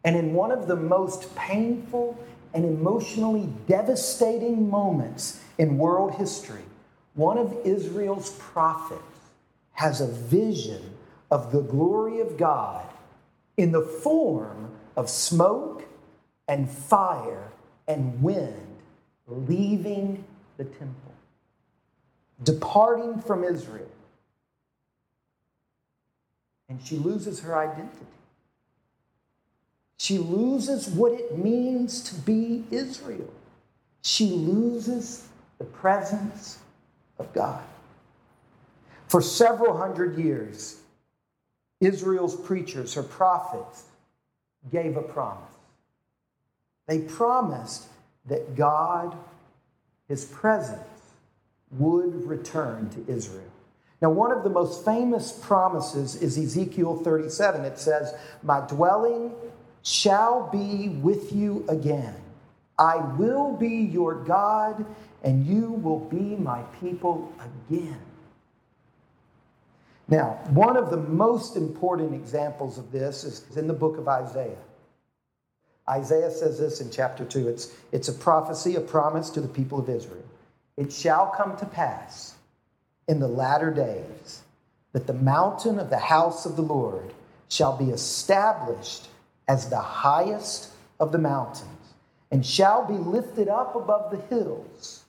And 0.04 0.14
in 0.14 0.34
one 0.34 0.50
of 0.50 0.66
the 0.66 0.76
most 0.76 1.34
painful 1.36 2.18
and 2.52 2.64
emotionally 2.64 3.48
devastating 3.66 4.68
moments 4.68 5.42
in 5.56 5.78
world 5.78 6.14
history, 6.14 6.62
one 7.14 7.38
of 7.38 7.54
Israel's 7.64 8.30
prophets 8.38 9.02
has 9.72 10.00
a 10.00 10.06
vision 10.06 10.94
of 11.30 11.52
the 11.52 11.60
glory 11.60 12.20
of 12.20 12.36
God 12.36 12.86
in 13.56 13.72
the 13.72 13.82
form 13.82 14.70
of 14.96 15.08
smoke 15.08 15.84
and 16.48 16.70
fire 16.70 17.50
and 17.88 18.22
wind 18.22 18.78
leaving 19.26 20.24
the 20.56 20.64
temple, 20.64 21.14
departing 22.42 23.20
from 23.20 23.44
Israel. 23.44 23.88
And 26.68 26.80
she 26.82 26.96
loses 26.96 27.40
her 27.40 27.56
identity. 27.56 28.06
She 29.96 30.18
loses 30.18 30.88
what 30.88 31.12
it 31.12 31.38
means 31.38 32.02
to 32.10 32.14
be 32.14 32.64
Israel. 32.70 33.32
She 34.02 34.30
loses 34.30 35.28
the 35.58 35.64
presence 35.64 36.58
of 37.22 37.32
God. 37.32 37.62
For 39.08 39.22
several 39.22 39.76
hundred 39.76 40.18
years, 40.18 40.80
Israel's 41.80 42.36
preachers, 42.36 42.94
her 42.94 43.02
prophets, 43.02 43.84
gave 44.70 44.96
a 44.96 45.02
promise. 45.02 45.42
They 46.86 47.00
promised 47.00 47.86
that 48.26 48.54
God, 48.54 49.16
his 50.08 50.24
presence, 50.26 50.78
would 51.72 52.26
return 52.26 52.90
to 52.90 53.12
Israel. 53.12 53.50
Now, 54.00 54.10
one 54.10 54.32
of 54.32 54.42
the 54.42 54.50
most 54.50 54.84
famous 54.84 55.32
promises 55.32 56.16
is 56.16 56.36
Ezekiel 56.36 57.02
37. 57.02 57.64
It 57.64 57.78
says, 57.78 58.14
My 58.42 58.60
dwelling 58.60 59.32
shall 59.82 60.48
be 60.50 60.88
with 60.88 61.32
you 61.32 61.64
again. 61.68 62.14
I 62.78 62.96
will 62.96 63.56
be 63.56 63.68
your 63.68 64.14
God, 64.24 64.84
and 65.22 65.46
you 65.46 65.72
will 65.72 66.00
be 66.00 66.36
my 66.36 66.62
people 66.80 67.32
again. 67.68 68.00
Now, 70.08 70.40
one 70.50 70.76
of 70.76 70.90
the 70.90 70.96
most 70.96 71.56
important 71.56 72.14
examples 72.14 72.76
of 72.76 72.90
this 72.92 73.24
is 73.24 73.56
in 73.56 73.66
the 73.66 73.72
book 73.72 73.98
of 73.98 74.08
Isaiah. 74.08 74.58
Isaiah 75.88 76.30
says 76.30 76.58
this 76.58 76.80
in 76.80 76.90
chapter 76.90 77.24
2. 77.24 77.48
It's, 77.48 77.72
it's 77.92 78.08
a 78.08 78.12
prophecy, 78.12 78.76
a 78.76 78.80
promise 78.80 79.30
to 79.30 79.40
the 79.40 79.48
people 79.48 79.78
of 79.78 79.88
Israel. 79.88 80.24
It 80.76 80.92
shall 80.92 81.26
come 81.26 81.56
to 81.56 81.66
pass 81.66 82.34
in 83.08 83.20
the 83.20 83.28
latter 83.28 83.70
days 83.70 84.42
that 84.92 85.06
the 85.06 85.12
mountain 85.12 85.78
of 85.78 85.90
the 85.90 85.98
house 85.98 86.46
of 86.46 86.56
the 86.56 86.62
Lord 86.62 87.12
shall 87.48 87.76
be 87.76 87.90
established 87.90 89.08
as 89.48 89.68
the 89.68 89.80
highest 89.80 90.70
of 91.00 91.12
the 91.12 91.18
mountains, 91.18 91.68
and 92.30 92.46
shall 92.46 92.86
be 92.86 92.94
lifted 92.94 93.48
up 93.48 93.74
above 93.74 94.10
the 94.10 94.20
hills, 94.34 95.01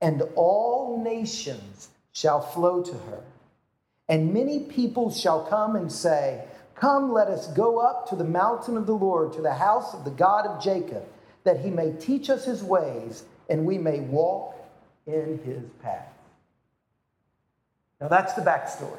and 0.00 0.22
all 0.34 1.02
nations 1.02 1.88
shall 2.12 2.40
flow 2.40 2.82
to 2.82 2.92
her. 2.92 3.22
And 4.08 4.34
many 4.34 4.60
people 4.60 5.10
shall 5.10 5.44
come 5.44 5.76
and 5.76 5.90
say, 5.90 6.44
Come, 6.74 7.12
let 7.12 7.28
us 7.28 7.46
go 7.48 7.78
up 7.78 8.08
to 8.08 8.16
the 8.16 8.24
mountain 8.24 8.76
of 8.76 8.86
the 8.86 8.94
Lord, 8.94 9.34
to 9.34 9.42
the 9.42 9.52
house 9.52 9.92
of 9.92 10.04
the 10.04 10.10
God 10.10 10.46
of 10.46 10.62
Jacob, 10.62 11.04
that 11.44 11.60
he 11.60 11.70
may 11.70 11.92
teach 11.92 12.30
us 12.30 12.46
his 12.46 12.62
ways, 12.62 13.24
and 13.50 13.66
we 13.66 13.76
may 13.76 14.00
walk 14.00 14.56
in 15.06 15.38
his 15.44 15.62
path. 15.82 16.08
Now 18.00 18.08
that's 18.08 18.32
the 18.32 18.40
backstory. 18.40 18.96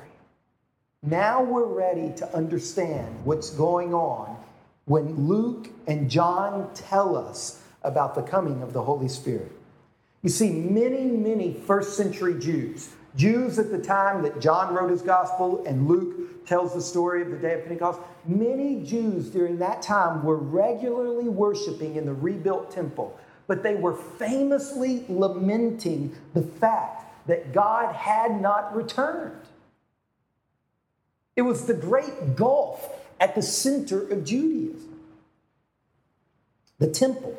Now 1.01 1.41
we're 1.41 1.65
ready 1.65 2.13
to 2.17 2.35
understand 2.35 3.25
what's 3.25 3.49
going 3.49 3.93
on 3.93 4.37
when 4.85 5.27
Luke 5.27 5.69
and 5.87 6.09
John 6.09 6.69
tell 6.75 7.17
us 7.17 7.63
about 7.83 8.13
the 8.13 8.21
coming 8.21 8.61
of 8.61 8.73
the 8.73 8.83
Holy 8.83 9.07
Spirit. 9.07 9.51
You 10.21 10.29
see, 10.29 10.51
many, 10.51 11.05
many 11.05 11.53
first 11.53 11.97
century 11.97 12.39
Jews 12.39 12.89
Jews 13.15 13.59
at 13.59 13.71
the 13.71 13.79
time 13.79 14.21
that 14.23 14.39
John 14.39 14.73
wrote 14.73 14.89
his 14.89 15.01
gospel 15.01 15.65
and 15.65 15.87
Luke 15.87 16.45
tells 16.45 16.73
the 16.73 16.81
story 16.81 17.21
of 17.21 17.29
the 17.29 17.37
day 17.37 17.55
of 17.55 17.63
Pentecost, 17.63 17.99
many 18.25 18.83
Jews 18.83 19.29
during 19.29 19.57
that 19.59 19.81
time 19.81 20.23
were 20.23 20.37
regularly 20.37 21.27
worshiping 21.27 21.97
in 21.97 22.05
the 22.05 22.13
rebuilt 22.13 22.71
temple, 22.71 23.19
but 23.47 23.63
they 23.63 23.75
were 23.75 23.95
famously 23.95 25.05
lamenting 25.09 26.15
the 26.33 26.41
fact 26.41 27.27
that 27.27 27.51
God 27.51 27.93
had 27.93 28.41
not 28.41 28.73
returned. 28.75 29.35
It 31.35 31.41
was 31.41 31.65
the 31.65 31.73
great 31.73 32.35
gulf 32.35 32.89
at 33.19 33.35
the 33.35 33.41
center 33.41 34.07
of 34.07 34.23
Judaism. 34.23 34.99
The 36.79 36.89
temple 36.89 37.37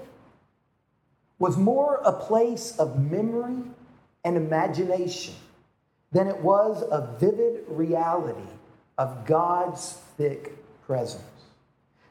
was 1.42 1.56
more 1.56 2.00
a 2.04 2.12
place 2.12 2.76
of 2.78 3.10
memory 3.10 3.64
and 4.24 4.36
imagination 4.36 5.34
than 6.12 6.28
it 6.28 6.38
was 6.38 6.84
a 6.88 7.16
vivid 7.18 7.64
reality 7.66 8.48
of 8.96 9.26
God's 9.26 9.94
thick 10.16 10.52
presence. 10.86 11.24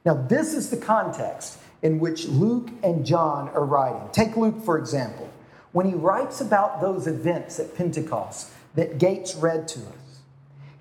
Now, 0.04 0.16
this 0.16 0.54
is 0.54 0.70
the 0.70 0.76
context 0.76 1.60
in 1.82 1.98
which 1.98 2.26
Luke 2.26 2.72
and 2.84 3.06
John 3.06 3.48
are 3.52 3.64
writing. 3.64 4.02
Take 4.12 4.36
Luke, 4.36 4.66
for 4.66 4.78
example. 4.78 5.30
When 5.72 5.86
he 5.86 5.94
writes 5.94 6.42
about 6.42 6.82
those 6.82 7.08
events 7.08 7.58
at 7.58 7.74
Pentecost 7.74 8.50
that 8.76 8.98
Gates 8.98 9.36
read 9.36 9.66
to 9.70 9.80
us, 9.80 10.20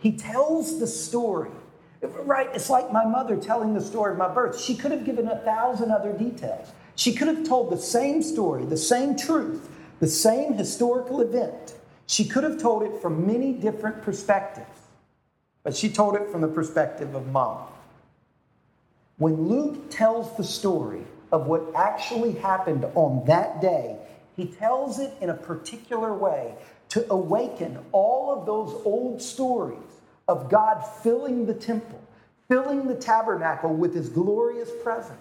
he 0.00 0.10
tells 0.10 0.80
the 0.80 0.88
story. 0.88 1.52
Right? 2.02 2.48
It's 2.52 2.68
like 2.68 2.90
my 2.90 3.04
mother 3.04 3.36
telling 3.36 3.74
the 3.74 3.80
story 3.80 4.10
of 4.10 4.18
my 4.18 4.26
birth. 4.34 4.60
She 4.60 4.74
could 4.74 4.90
have 4.90 5.04
given 5.04 5.28
a 5.28 5.38
thousand 5.38 5.92
other 5.92 6.12
details. 6.12 6.72
She 7.00 7.14
could 7.14 7.28
have 7.28 7.48
told 7.48 7.70
the 7.70 7.78
same 7.78 8.22
story, 8.22 8.66
the 8.66 8.76
same 8.76 9.16
truth, 9.16 9.70
the 10.00 10.06
same 10.06 10.52
historical 10.52 11.22
event. 11.22 11.72
She 12.06 12.26
could 12.26 12.44
have 12.44 12.60
told 12.60 12.82
it 12.82 13.00
from 13.00 13.26
many 13.26 13.54
different 13.54 14.02
perspectives, 14.02 14.68
but 15.62 15.74
she 15.74 15.88
told 15.88 16.14
it 16.16 16.28
from 16.30 16.42
the 16.42 16.48
perspective 16.48 17.14
of 17.14 17.26
mom. 17.28 17.68
When 19.16 19.48
Luke 19.48 19.88
tells 19.88 20.36
the 20.36 20.44
story 20.44 21.04
of 21.32 21.46
what 21.46 21.74
actually 21.74 22.32
happened 22.32 22.84
on 22.94 23.24
that 23.24 23.62
day, 23.62 23.96
he 24.36 24.44
tells 24.44 24.98
it 24.98 25.14
in 25.22 25.30
a 25.30 25.34
particular 25.34 26.12
way 26.12 26.54
to 26.90 27.10
awaken 27.10 27.78
all 27.92 28.30
of 28.30 28.44
those 28.44 28.78
old 28.84 29.22
stories 29.22 29.78
of 30.28 30.50
God 30.50 30.82
filling 31.02 31.46
the 31.46 31.54
temple, 31.54 32.02
filling 32.46 32.86
the 32.86 32.94
tabernacle 32.94 33.72
with 33.72 33.94
his 33.94 34.10
glorious 34.10 34.68
presence, 34.82 35.16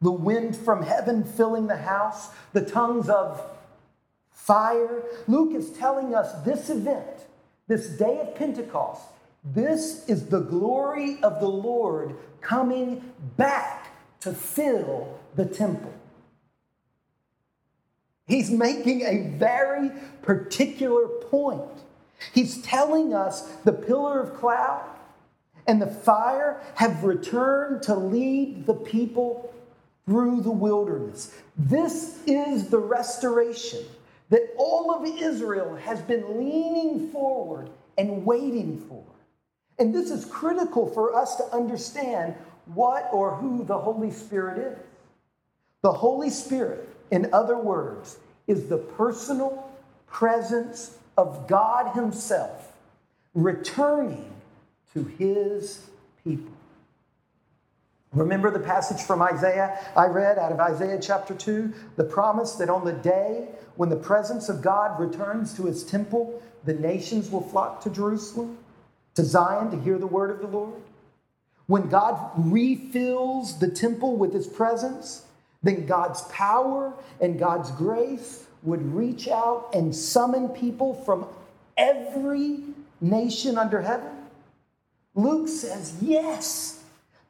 the 0.00 0.12
wind 0.12 0.56
from 0.56 0.82
heaven 0.82 1.24
filling 1.24 1.66
the 1.66 1.76
house, 1.76 2.28
the 2.52 2.60
tongues 2.60 3.08
of 3.08 3.42
fire. 4.30 5.02
Luke 5.26 5.54
is 5.54 5.70
telling 5.70 6.14
us 6.14 6.32
this 6.44 6.70
event, 6.70 7.26
this 7.66 7.88
day 7.88 8.20
of 8.20 8.34
Pentecost, 8.34 9.02
this 9.44 10.08
is 10.08 10.26
the 10.26 10.40
glory 10.40 11.18
of 11.22 11.40
the 11.40 11.48
Lord 11.48 12.16
coming 12.40 13.12
back 13.36 13.86
to 14.20 14.32
fill 14.32 15.18
the 15.34 15.46
temple. 15.46 15.92
He's 18.26 18.50
making 18.50 19.02
a 19.02 19.30
very 19.36 19.90
particular 20.22 21.06
point. 21.06 21.62
He's 22.32 22.60
telling 22.62 23.14
us 23.14 23.42
the 23.64 23.72
pillar 23.72 24.20
of 24.20 24.34
cloud 24.34 24.84
and 25.66 25.80
the 25.80 25.86
fire 25.86 26.60
have 26.76 27.04
returned 27.04 27.82
to 27.82 27.94
lead 27.94 28.66
the 28.66 28.74
people 28.74 29.52
through 30.06 30.40
the 30.40 30.50
wilderness. 30.50 31.34
This 31.56 32.20
is 32.26 32.68
the 32.68 32.78
restoration 32.78 33.84
that 34.30 34.54
all 34.56 34.92
of 34.92 35.04
Israel 35.04 35.74
has 35.76 36.00
been 36.00 36.38
leaning 36.38 37.10
forward 37.10 37.70
and 37.98 38.24
waiting 38.24 38.84
for. 38.88 39.02
And 39.78 39.94
this 39.94 40.10
is 40.10 40.24
critical 40.24 40.88
for 40.88 41.14
us 41.14 41.36
to 41.36 41.44
understand 41.52 42.34
what 42.66 43.08
or 43.12 43.36
who 43.36 43.64
the 43.64 43.78
Holy 43.78 44.10
Spirit 44.10 44.58
is. 44.58 44.78
The 45.82 45.92
Holy 45.92 46.30
Spirit, 46.30 46.88
in 47.10 47.32
other 47.32 47.58
words, 47.58 48.18
is 48.46 48.68
the 48.68 48.78
personal 48.78 49.70
presence 50.06 50.98
of 51.16 51.46
God 51.46 51.94
Himself 51.94 52.72
returning 53.34 54.32
to 54.94 55.04
His 55.04 55.86
people. 56.24 56.52
Remember 58.16 58.50
the 58.50 58.58
passage 58.58 59.02
from 59.02 59.20
Isaiah 59.20 59.78
I 59.94 60.06
read 60.06 60.38
out 60.38 60.50
of 60.50 60.58
Isaiah 60.58 60.98
chapter 61.00 61.34
2? 61.34 61.72
The 61.96 62.04
promise 62.04 62.52
that 62.52 62.70
on 62.70 62.84
the 62.84 62.94
day 62.94 63.48
when 63.76 63.90
the 63.90 63.96
presence 63.96 64.48
of 64.48 64.62
God 64.62 64.98
returns 64.98 65.54
to 65.56 65.66
His 65.66 65.84
temple, 65.84 66.42
the 66.64 66.72
nations 66.72 67.30
will 67.30 67.42
flock 67.42 67.82
to 67.82 67.90
Jerusalem, 67.90 68.56
to 69.16 69.22
Zion 69.22 69.70
to 69.70 69.78
hear 69.78 69.98
the 69.98 70.06
word 70.06 70.30
of 70.30 70.40
the 70.40 70.46
Lord. 70.46 70.80
When 71.66 71.90
God 71.90 72.30
refills 72.36 73.58
the 73.58 73.70
temple 73.70 74.16
with 74.16 74.32
His 74.32 74.46
presence, 74.46 75.26
then 75.62 75.84
God's 75.84 76.22
power 76.22 76.94
and 77.20 77.38
God's 77.38 77.70
grace 77.72 78.46
would 78.62 78.94
reach 78.94 79.28
out 79.28 79.68
and 79.74 79.94
summon 79.94 80.48
people 80.48 80.94
from 81.04 81.26
every 81.76 82.60
nation 82.98 83.58
under 83.58 83.82
heaven? 83.82 84.10
Luke 85.14 85.48
says, 85.48 85.96
yes. 86.00 86.75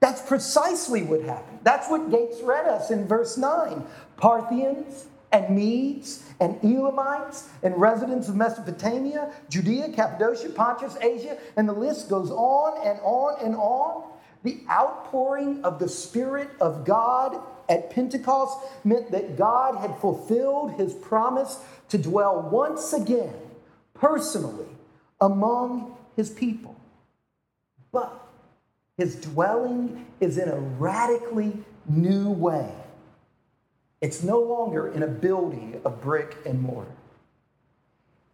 That's 0.00 0.20
precisely 0.22 1.02
what 1.02 1.22
happened. 1.22 1.60
That's 1.62 1.88
what 1.88 2.10
Gates 2.10 2.40
read 2.42 2.66
us 2.66 2.90
in 2.90 3.06
verse 3.06 3.36
9. 3.36 3.84
Parthians 4.16 5.06
and 5.32 5.54
Medes 5.54 6.22
and 6.40 6.62
Elamites 6.62 7.48
and 7.62 7.76
residents 7.76 8.28
of 8.28 8.36
Mesopotamia, 8.36 9.32
Judea, 9.48 9.90
Cappadocia, 9.90 10.50
Pontus, 10.50 10.96
Asia, 11.00 11.38
and 11.56 11.68
the 11.68 11.72
list 11.72 12.08
goes 12.08 12.30
on 12.30 12.86
and 12.86 13.00
on 13.02 13.44
and 13.44 13.56
on. 13.56 14.04
The 14.42 14.60
outpouring 14.70 15.64
of 15.64 15.78
the 15.78 15.88
Spirit 15.88 16.50
of 16.60 16.84
God 16.84 17.40
at 17.68 17.90
Pentecost 17.90 18.58
meant 18.84 19.10
that 19.10 19.36
God 19.36 19.76
had 19.76 19.96
fulfilled 19.98 20.72
his 20.74 20.94
promise 20.94 21.58
to 21.88 21.98
dwell 21.98 22.48
once 22.50 22.92
again 22.92 23.34
personally 23.94 24.68
among 25.20 25.96
his 26.14 26.30
people. 26.30 26.76
But 27.92 28.25
his 28.96 29.16
dwelling 29.16 30.06
is 30.20 30.38
in 30.38 30.48
a 30.48 30.56
radically 30.56 31.52
new 31.88 32.30
way. 32.30 32.72
It's 34.00 34.22
no 34.22 34.40
longer 34.40 34.88
in 34.88 35.02
a 35.02 35.06
building 35.06 35.80
of 35.84 36.00
brick 36.00 36.36
and 36.44 36.60
mortar. 36.60 36.90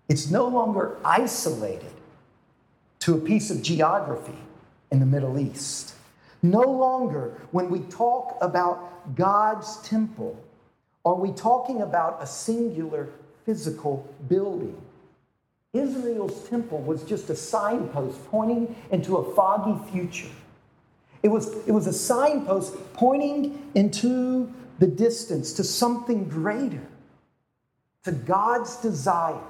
It's 0.09 0.31
no 0.31 0.47
longer 0.47 0.99
isolated 1.05 1.93
to 3.01 3.15
a 3.15 3.19
piece 3.19 3.51
of 3.51 3.63
geography 3.63 4.39
in 4.91 5.01
the 5.01 5.07
Middle 5.07 5.39
East. 5.39 5.95
No 6.43 6.63
longer, 6.63 7.41
when 7.51 7.71
we 7.71 7.81
talk 7.81 8.37
about 8.41 9.15
God's 9.15 9.77
temple, 9.83 10.43
are 11.05 11.15
we 11.15 11.33
talking 11.33 11.83
about 11.83 12.23
a 12.23 12.27
singular 12.27 13.09
physical 13.45 14.09
building. 14.29 14.81
Israel's 15.73 16.49
temple 16.49 16.79
was 16.83 17.03
just 17.03 17.31
a 17.31 17.37
signpost 17.37 18.25
pointing 18.27 18.75
into 18.91 19.17
a 19.17 19.35
foggy 19.35 19.91
future. 19.91 20.29
It 21.23 21.29
was, 21.29 21.55
it 21.67 21.73
was 21.73 21.87
a 21.87 21.93
signpost 21.93 22.75
pointing 22.95 23.71
into 23.75 24.53
the 24.79 24.87
distance 24.87 25.53
to 25.55 25.65
something 25.65 26.25
greater, 26.25 26.87
to 28.05 28.13
God's 28.13 28.77
desire 28.77 29.41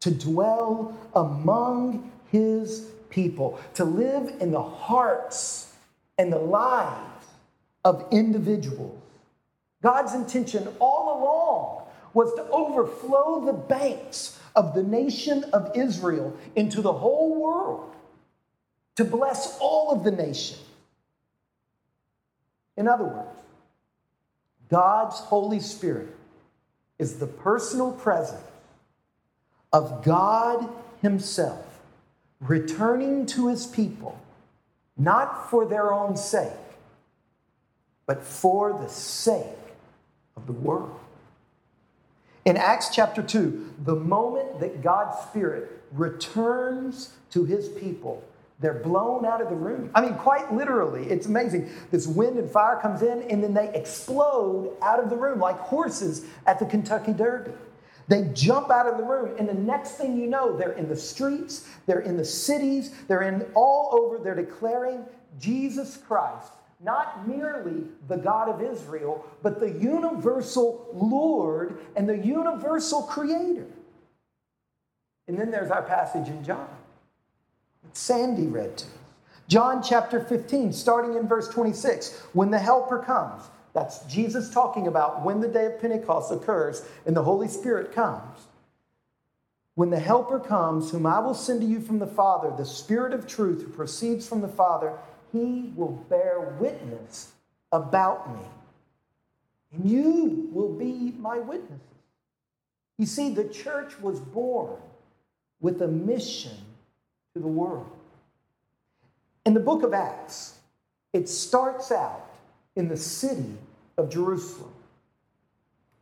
to 0.00 0.10
dwell 0.10 0.96
among 1.14 2.12
his 2.30 2.86
people, 3.10 3.58
to 3.74 3.84
live 3.84 4.34
in 4.40 4.50
the 4.50 4.62
hearts 4.62 5.72
and 6.18 6.32
the 6.32 6.38
lives 6.38 7.26
of 7.84 8.06
individuals. 8.10 9.00
God's 9.82 10.14
intention 10.14 10.68
all 10.78 11.20
along 11.20 11.88
was 12.14 12.34
to 12.34 12.42
overflow 12.50 13.44
the 13.44 13.52
banks 13.52 14.38
of 14.54 14.74
the 14.74 14.82
nation 14.82 15.44
of 15.52 15.72
Israel 15.74 16.36
into 16.54 16.80
the 16.80 16.92
whole 16.92 17.40
world, 17.40 17.94
to 18.96 19.04
bless 19.04 19.58
all 19.58 19.90
of 19.90 20.04
the 20.04 20.10
nation. 20.10 20.58
In 22.76 22.88
other 22.88 23.04
words, 23.04 23.40
God's 24.68 25.18
Holy 25.20 25.60
Spirit 25.60 26.14
is 26.98 27.18
the 27.18 27.26
personal 27.26 27.92
presence 27.92 28.42
of 29.72 30.04
God 30.04 30.68
Himself 31.02 31.80
returning 32.40 33.26
to 33.26 33.48
His 33.48 33.66
people 33.66 34.18
not 34.96 35.50
for 35.50 35.66
their 35.66 35.92
own 35.92 36.16
sake, 36.16 36.52
but 38.06 38.22
for 38.22 38.72
the 38.72 38.88
sake 38.88 39.44
of 40.36 40.46
the 40.46 40.52
world. 40.52 40.98
In 42.44 42.56
Acts 42.56 42.90
chapter 42.94 43.22
2, 43.22 43.74
the 43.84 43.96
moment 43.96 44.60
that 44.60 44.82
God's 44.82 45.18
Spirit 45.28 45.82
returns 45.92 47.12
to 47.30 47.44
his 47.44 47.68
people, 47.68 48.22
they're 48.58 48.74
blown 48.74 49.26
out 49.26 49.42
of 49.42 49.50
the 49.50 49.54
room. 49.54 49.90
I 49.94 50.00
mean, 50.00 50.14
quite 50.14 50.52
literally, 50.52 51.04
it's 51.10 51.26
amazing. 51.26 51.68
This 51.90 52.06
wind 52.06 52.38
and 52.38 52.50
fire 52.50 52.78
comes 52.80 53.02
in, 53.02 53.22
and 53.22 53.42
then 53.42 53.52
they 53.52 53.70
explode 53.74 54.74
out 54.80 54.98
of 54.98 55.10
the 55.10 55.16
room 55.16 55.38
like 55.40 55.58
horses 55.58 56.24
at 56.46 56.58
the 56.58 56.64
Kentucky 56.64 57.12
Derby. 57.12 57.52
They 58.08 58.30
jump 58.32 58.70
out 58.70 58.86
of 58.86 58.96
the 58.96 59.02
room, 59.02 59.34
and 59.38 59.48
the 59.48 59.54
next 59.54 59.92
thing 59.92 60.16
you 60.16 60.26
know, 60.26 60.56
they're 60.56 60.72
in 60.72 60.88
the 60.88 60.96
streets, 60.96 61.68
they're 61.86 62.00
in 62.00 62.16
the 62.16 62.24
cities, 62.24 62.94
they're 63.08 63.22
in 63.22 63.44
all 63.54 63.90
over, 63.92 64.22
they're 64.22 64.34
declaring 64.34 65.04
Jesus 65.38 65.96
Christ, 65.96 66.52
not 66.80 67.28
merely 67.28 67.84
the 68.08 68.16
God 68.16 68.48
of 68.48 68.62
Israel, 68.62 69.26
but 69.42 69.60
the 69.60 69.72
universal 69.72 70.88
Lord 70.94 71.78
and 71.96 72.08
the 72.08 72.16
universal 72.16 73.02
Creator. 73.02 73.66
And 75.28 75.36
then 75.36 75.50
there's 75.50 75.72
our 75.72 75.82
passage 75.82 76.28
in 76.28 76.44
John. 76.44 76.68
Sandy 77.92 78.46
read 78.46 78.76
to. 78.78 78.86
John 79.48 79.82
chapter 79.82 80.20
15, 80.20 80.72
starting 80.72 81.14
in 81.14 81.28
verse 81.28 81.48
26. 81.48 82.20
When 82.32 82.50
the 82.50 82.58
Helper 82.58 82.98
comes, 82.98 83.44
that's 83.72 84.00
Jesus 84.06 84.50
talking 84.50 84.86
about 84.86 85.24
when 85.24 85.40
the 85.40 85.48
day 85.48 85.66
of 85.66 85.80
Pentecost 85.80 86.32
occurs 86.32 86.84
and 87.04 87.14
the 87.14 87.22
Holy 87.22 87.46
Spirit 87.46 87.92
comes. 87.92 88.46
When 89.74 89.90
the 89.90 90.00
Helper 90.00 90.40
comes, 90.40 90.90
whom 90.90 91.06
I 91.06 91.20
will 91.20 91.34
send 91.34 91.60
to 91.60 91.66
you 91.66 91.80
from 91.80 91.98
the 91.98 92.06
Father, 92.06 92.52
the 92.56 92.64
Spirit 92.64 93.12
of 93.12 93.26
truth 93.26 93.62
who 93.62 93.68
proceeds 93.68 94.26
from 94.26 94.40
the 94.40 94.48
Father, 94.48 94.98
he 95.32 95.72
will 95.76 95.92
bear 96.08 96.56
witness 96.58 97.32
about 97.70 98.34
me. 98.34 98.46
And 99.72 99.88
you 99.88 100.48
will 100.52 100.72
be 100.72 101.14
my 101.18 101.38
witnesses. 101.38 101.80
You 102.98 103.06
see, 103.06 103.34
the 103.34 103.48
church 103.48 104.00
was 104.00 104.18
born 104.18 104.78
with 105.60 105.82
a 105.82 105.88
mission 105.88 106.56
to 107.36 107.42
the 107.42 107.46
world. 107.46 107.86
In 109.44 109.52
the 109.52 109.60
book 109.60 109.82
of 109.82 109.92
Acts, 109.92 110.54
it 111.12 111.28
starts 111.28 111.92
out 111.92 112.30
in 112.76 112.88
the 112.88 112.96
city 112.96 113.58
of 113.98 114.08
Jerusalem. 114.08 114.72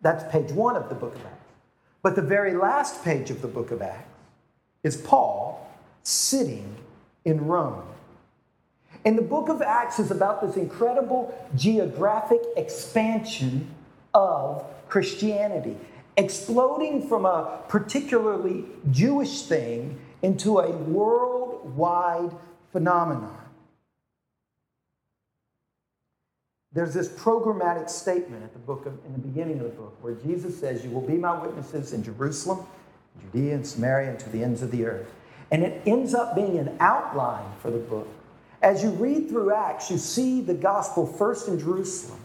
That's 0.01 0.31
page 0.33 0.53
one 0.53 0.77
of 0.77 0.89
the 0.89 0.95
book 0.95 1.15
of 1.17 1.27
Acts. 1.27 1.53
But 2.03 2.15
the 2.15 2.23
very 2.23 2.55
last 2.55 3.03
page 3.03 3.31
of 3.31 3.43
the 3.43 3.49
book 3.49 3.73
of 3.73 3.83
Acts 3.83 4.09
is 4.85 4.97
Paul 4.97 5.69
sitting 6.05 6.77
in 7.25 7.47
Rome. 7.47 7.83
And 9.05 9.19
the 9.19 9.23
book 9.23 9.49
of 9.49 9.61
Acts 9.61 9.99
is 9.99 10.13
about 10.13 10.41
this 10.41 10.57
incredible 10.57 11.37
geographic 11.57 12.43
expansion 12.57 13.75
of 14.15 14.65
Christianity, 14.89 15.77
exploding 16.17 17.09
from 17.09 17.27
a 17.27 17.59
particularly 17.69 18.67
Jewish 18.93 19.43
thing 19.43 19.99
into 20.25 20.59
a 20.59 20.71
worldwide 20.71 22.31
phenomenon. 22.73 23.37
There's 26.73 26.95
this 26.95 27.09
programmatic 27.09 27.91
statement 27.91 28.43
at 28.43 28.55
the 28.55 28.59
book 28.59 28.87
of, 28.87 28.95
in 29.05 29.13
the 29.13 29.19
beginning 29.19 29.61
of 29.61 29.65
the 29.65 29.73
book 29.73 29.97
where 30.01 30.15
Jesus 30.15 30.59
says, 30.59 30.83
You 30.83 30.91
will 30.91 31.07
be 31.07 31.19
my 31.19 31.39
witnesses 31.39 31.93
in 31.93 32.03
Jerusalem, 32.03 32.67
Judea, 33.21 33.55
and 33.55 33.67
Samaria, 33.67 34.11
and 34.11 34.19
to 34.21 34.31
the 34.31 34.43
ends 34.43 34.63
of 34.63 34.71
the 34.71 34.87
earth. 34.87 35.13
And 35.53 35.63
it 35.63 35.83
ends 35.87 36.15
up 36.15 36.35
being 36.35 36.59
an 36.59 36.75
outline 36.81 37.53
for 37.61 37.71
the 37.71 37.79
book. 37.79 38.09
As 38.63 38.83
you 38.83 38.91
read 38.91 39.29
through 39.29 39.53
Acts, 39.53 39.91
you 39.91 39.99
see 39.99 40.41
the 40.41 40.55
gospel 40.55 41.07
first 41.07 41.49
in 41.49 41.61
Jerusalem, 41.61 42.19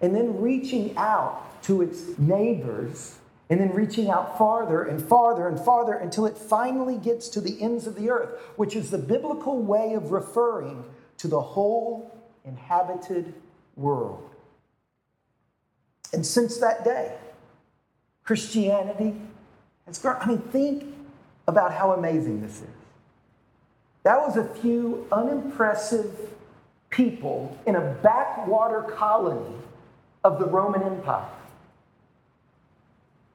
and 0.00 0.16
then 0.16 0.40
reaching 0.40 0.96
out 0.96 1.62
to 1.64 1.82
its 1.82 2.18
neighbors, 2.18 3.18
and 3.52 3.60
then 3.60 3.70
reaching 3.74 4.08
out 4.08 4.38
farther 4.38 4.84
and 4.84 5.06
farther 5.06 5.46
and 5.46 5.60
farther 5.60 5.92
until 5.92 6.24
it 6.24 6.38
finally 6.38 6.96
gets 6.96 7.28
to 7.28 7.38
the 7.38 7.60
ends 7.60 7.86
of 7.86 7.94
the 7.96 8.08
earth, 8.08 8.40
which 8.56 8.74
is 8.74 8.90
the 8.90 8.96
biblical 8.96 9.58
way 9.58 9.92
of 9.92 10.10
referring 10.10 10.82
to 11.18 11.28
the 11.28 11.38
whole 11.38 12.18
inhabited 12.46 13.34
world. 13.76 14.26
And 16.14 16.24
since 16.24 16.56
that 16.60 16.82
day, 16.82 17.14
Christianity 18.24 19.20
has 19.84 19.98
grown. 19.98 20.16
I 20.18 20.26
mean, 20.28 20.38
think 20.38 20.84
about 21.46 21.74
how 21.74 21.92
amazing 21.92 22.40
this 22.40 22.62
is. 22.62 22.68
That 24.04 24.16
was 24.16 24.38
a 24.38 24.46
few 24.62 25.06
unimpressive 25.12 26.10
people 26.88 27.58
in 27.66 27.76
a 27.76 27.98
backwater 28.02 28.80
colony 28.96 29.56
of 30.24 30.38
the 30.38 30.46
Roman 30.46 30.82
Empire. 30.84 31.28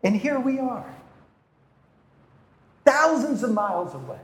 And 0.04 0.16
here 0.16 0.40
we 0.40 0.60
are, 0.60 0.86
thousands 2.86 3.44
of 3.44 3.52
miles 3.52 3.94
away, 3.94 4.20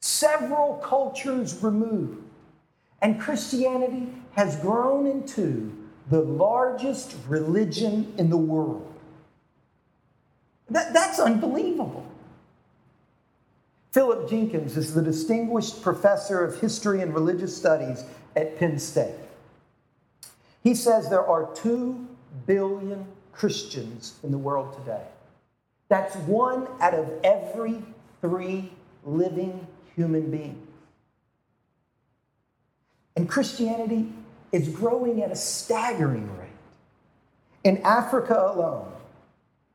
several 0.00 0.74
cultures 0.76 1.62
removed, 1.62 2.22
and 3.02 3.20
Christianity 3.20 4.08
has 4.34 4.56
grown 4.56 5.06
into 5.06 5.72
the 6.08 6.20
largest 6.20 7.16
religion 7.26 8.14
in 8.16 8.30
the 8.30 8.36
world. 8.36 8.92
That, 10.70 10.92
that's 10.92 11.18
unbelievable. 11.18 12.06
Philip 13.92 14.28
Jenkins 14.28 14.76
is 14.76 14.94
the 14.94 15.02
distinguished 15.02 15.82
professor 15.82 16.44
of 16.44 16.60
history 16.60 17.00
and 17.00 17.14
religious 17.14 17.56
studies 17.56 18.04
at 18.36 18.58
Penn 18.58 18.78
State. 18.78 19.14
He 20.62 20.74
says 20.74 21.08
there 21.08 21.26
are 21.26 21.52
2 21.54 22.06
billion 22.46 23.06
Christians 23.36 24.14
in 24.22 24.30
the 24.30 24.38
world 24.38 24.74
today. 24.78 25.04
That's 25.88 26.16
one 26.16 26.66
out 26.80 26.94
of 26.94 27.10
every 27.22 27.82
three 28.22 28.72
living 29.04 29.66
human 29.94 30.30
beings. 30.30 30.66
And 33.14 33.28
Christianity 33.28 34.10
is 34.52 34.68
growing 34.68 35.22
at 35.22 35.30
a 35.30 35.36
staggering 35.36 36.28
rate. 36.38 36.48
In 37.64 37.78
Africa 37.82 38.52
alone, 38.54 38.90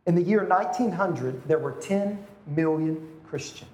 in 0.07 0.15
the 0.15 0.21
year 0.23 0.43
1900, 0.43 1.47
there 1.47 1.59
were 1.59 1.73
10 1.73 2.25
million 2.47 3.07
Christians. 3.27 3.69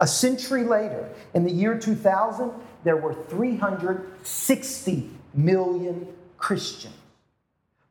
A 0.00 0.06
century 0.06 0.64
later, 0.64 1.08
in 1.34 1.44
the 1.44 1.50
year 1.50 1.78
2000, 1.78 2.52
there 2.84 2.96
were 2.96 3.14
360 3.14 5.10
million 5.34 6.06
Christians. 6.38 6.94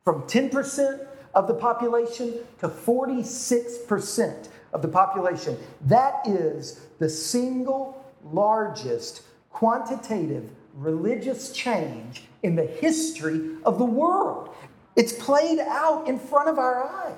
From 0.04 0.22
10% 0.22 1.06
of 1.34 1.46
the 1.46 1.54
population 1.54 2.34
to 2.60 2.68
46% 2.68 4.48
of 4.72 4.82
the 4.82 4.88
population. 4.88 5.56
That 5.86 6.20
is 6.26 6.80
the 6.98 7.08
single 7.08 8.04
largest 8.24 9.22
quantitative 9.50 10.50
religious 10.74 11.52
change 11.52 12.24
in 12.42 12.54
the 12.54 12.66
history 12.66 13.56
of 13.64 13.78
the 13.78 13.84
world. 13.84 14.54
It's 14.96 15.12
played 15.12 15.58
out 15.60 16.08
in 16.08 16.18
front 16.18 16.48
of 16.48 16.58
our 16.58 16.84
eyes. 16.84 17.14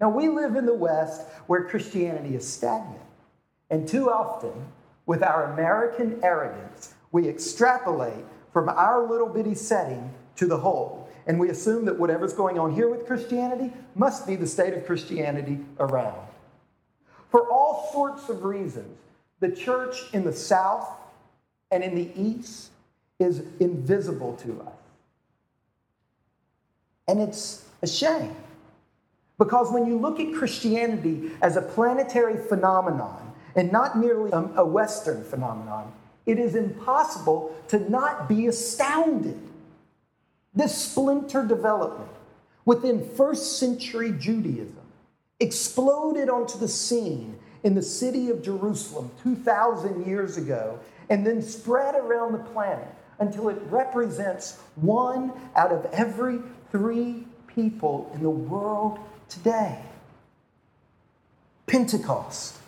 Now, 0.00 0.10
we 0.10 0.28
live 0.28 0.56
in 0.56 0.66
the 0.66 0.74
West 0.74 1.22
where 1.46 1.64
Christianity 1.64 2.34
is 2.34 2.50
stagnant. 2.50 3.00
And 3.70 3.86
too 3.86 4.10
often, 4.10 4.52
with 5.06 5.22
our 5.22 5.52
American 5.52 6.20
arrogance, 6.22 6.94
we 7.12 7.28
extrapolate 7.28 8.24
from 8.52 8.68
our 8.68 9.08
little 9.08 9.28
bitty 9.28 9.54
setting 9.54 10.12
to 10.36 10.46
the 10.46 10.56
whole. 10.56 11.01
And 11.26 11.38
we 11.38 11.50
assume 11.50 11.84
that 11.84 11.98
whatever's 11.98 12.32
going 12.32 12.58
on 12.58 12.74
here 12.74 12.88
with 12.88 13.06
Christianity 13.06 13.72
must 13.94 14.26
be 14.26 14.36
the 14.36 14.46
state 14.46 14.74
of 14.74 14.86
Christianity 14.86 15.58
around. 15.78 16.26
For 17.30 17.48
all 17.50 17.90
sorts 17.92 18.28
of 18.28 18.44
reasons, 18.44 18.98
the 19.40 19.50
church 19.50 20.12
in 20.12 20.24
the 20.24 20.32
South 20.32 20.88
and 21.70 21.82
in 21.82 21.94
the 21.94 22.10
East 22.20 22.70
is 23.18 23.42
invisible 23.60 24.36
to 24.36 24.60
us. 24.62 24.74
And 27.08 27.20
it's 27.20 27.64
a 27.82 27.86
shame. 27.86 28.34
Because 29.38 29.72
when 29.72 29.86
you 29.86 29.98
look 29.98 30.20
at 30.20 30.34
Christianity 30.34 31.32
as 31.40 31.56
a 31.56 31.62
planetary 31.62 32.36
phenomenon 32.36 33.32
and 33.56 33.72
not 33.72 33.98
merely 33.98 34.30
a 34.32 34.64
Western 34.64 35.24
phenomenon, 35.24 35.92
it 36.26 36.38
is 36.38 36.54
impossible 36.54 37.54
to 37.68 37.78
not 37.90 38.28
be 38.28 38.46
astounded. 38.46 39.40
This 40.54 40.76
splinter 40.76 41.46
development 41.46 42.10
within 42.64 43.08
first 43.16 43.58
century 43.58 44.12
Judaism 44.12 44.76
exploded 45.40 46.28
onto 46.28 46.58
the 46.58 46.68
scene 46.68 47.38
in 47.64 47.74
the 47.74 47.82
city 47.82 48.28
of 48.30 48.42
Jerusalem 48.42 49.10
2,000 49.22 50.06
years 50.06 50.36
ago 50.36 50.78
and 51.08 51.26
then 51.26 51.42
spread 51.42 51.94
around 51.94 52.32
the 52.32 52.38
planet 52.38 52.88
until 53.18 53.48
it 53.48 53.58
represents 53.70 54.58
one 54.76 55.32
out 55.56 55.72
of 55.72 55.86
every 55.92 56.38
three 56.70 57.24
people 57.46 58.10
in 58.14 58.22
the 58.22 58.30
world 58.30 58.98
today. 59.28 59.78
Pentecost. 61.66 62.58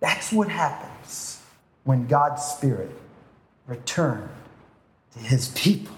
That's 0.00 0.32
what 0.32 0.48
happens 0.48 1.40
when 1.84 2.06
God's 2.06 2.42
Spirit 2.42 2.90
returned 3.66 4.28
to 5.12 5.18
his 5.20 5.48
people. 5.48 5.94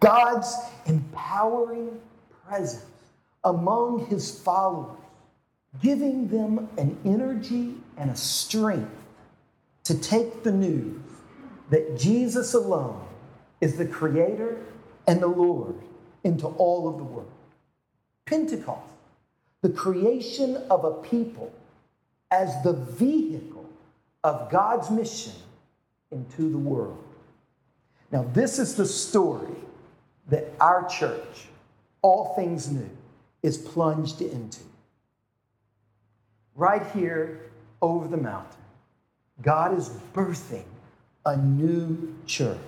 God's 0.00 0.56
empowering 0.86 2.00
presence 2.46 2.84
among 3.44 4.06
his 4.06 4.38
followers, 4.40 4.98
giving 5.82 6.28
them 6.28 6.68
an 6.78 6.98
energy 7.04 7.74
and 7.96 8.10
a 8.10 8.16
strength 8.16 8.90
to 9.84 9.98
take 9.98 10.42
the 10.42 10.52
news 10.52 11.00
that 11.70 11.98
Jesus 11.98 12.54
alone 12.54 13.06
is 13.60 13.76
the 13.76 13.86
creator 13.86 14.58
and 15.06 15.20
the 15.20 15.28
Lord 15.28 15.76
into 16.24 16.46
all 16.46 16.88
of 16.88 16.96
the 16.96 17.04
world. 17.04 17.30
Pentecost, 18.24 18.92
the 19.62 19.70
creation 19.70 20.56
of 20.70 20.84
a 20.84 20.92
people 20.92 21.52
as 22.30 22.62
the 22.62 22.72
vehicle 22.72 23.68
of 24.24 24.50
God's 24.50 24.90
mission 24.90 25.32
into 26.10 26.50
the 26.50 26.58
world. 26.58 27.02
Now, 28.12 28.24
this 28.32 28.58
is 28.58 28.74
the 28.74 28.86
story 28.86 29.56
that 30.30 30.46
our 30.60 30.88
church, 30.88 31.48
All 32.02 32.34
Things 32.34 32.70
New, 32.70 32.90
is 33.42 33.58
plunged 33.58 34.22
into. 34.22 34.60
Right 36.54 36.86
here 36.92 37.40
over 37.82 38.08
the 38.08 38.16
mountain, 38.16 38.58
God 39.42 39.76
is 39.76 39.90
birthing 40.14 40.64
a 41.24 41.36
new 41.36 42.14
church. 42.26 42.58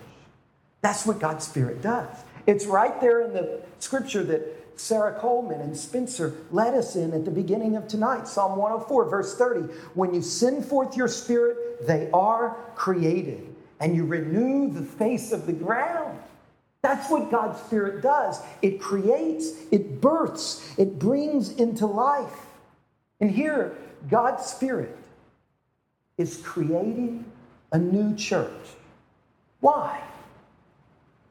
That's 0.81 1.07
what 1.07 1.19
God's 1.19 1.47
Spirit 1.47 1.83
does. 1.83 2.09
It's 2.47 2.67
right 2.67 3.01
there 3.01 3.23
in 3.23 3.33
the 3.33 3.63
scripture 3.79 4.23
that 4.25 4.63
Sarah 4.77 5.19
Coleman 5.19 5.61
and 5.61 5.77
Spencer 5.77 6.35
led 6.51 6.75
us 6.75 6.97
in 6.97 7.13
at 7.13 7.25
the 7.25 7.31
beginning 7.31 7.77
of 7.77 7.87
tonight, 7.87 8.27
Psalm 8.27 8.57
104, 8.57 9.09
verse 9.09 9.37
30. 9.37 9.73
When 9.95 10.13
you 10.13 10.23
send 10.23 10.65
forth 10.65 10.97
your 10.97 11.09
Spirit, 11.09 11.87
they 11.87 12.11
are 12.13 12.57
created, 12.75 13.55
and 13.81 13.95
you 13.95 14.05
renew 14.05 14.73
the 14.73 14.83
face 14.83 15.31
of 15.31 15.47
the 15.47 15.53
ground. 15.53 16.02
That's 16.83 17.09
what 17.09 17.31
God's 17.31 17.61
Spirit 17.61 18.03
does. 18.03 18.41
It 18.61 18.81
creates, 18.81 19.53
it 19.71 20.01
births, 20.01 20.75
it 20.77 20.99
brings 20.99 21.51
into 21.51 21.87
life. 21.87 22.47
And 23.21 23.31
here, 23.31 23.77
God's 24.11 24.45
Spirit 24.45 24.97
is 26.19 26.41
creating 26.45 27.25
a 27.71 27.79
new 27.79 28.17
church. 28.17 28.51
Why? 29.61 30.01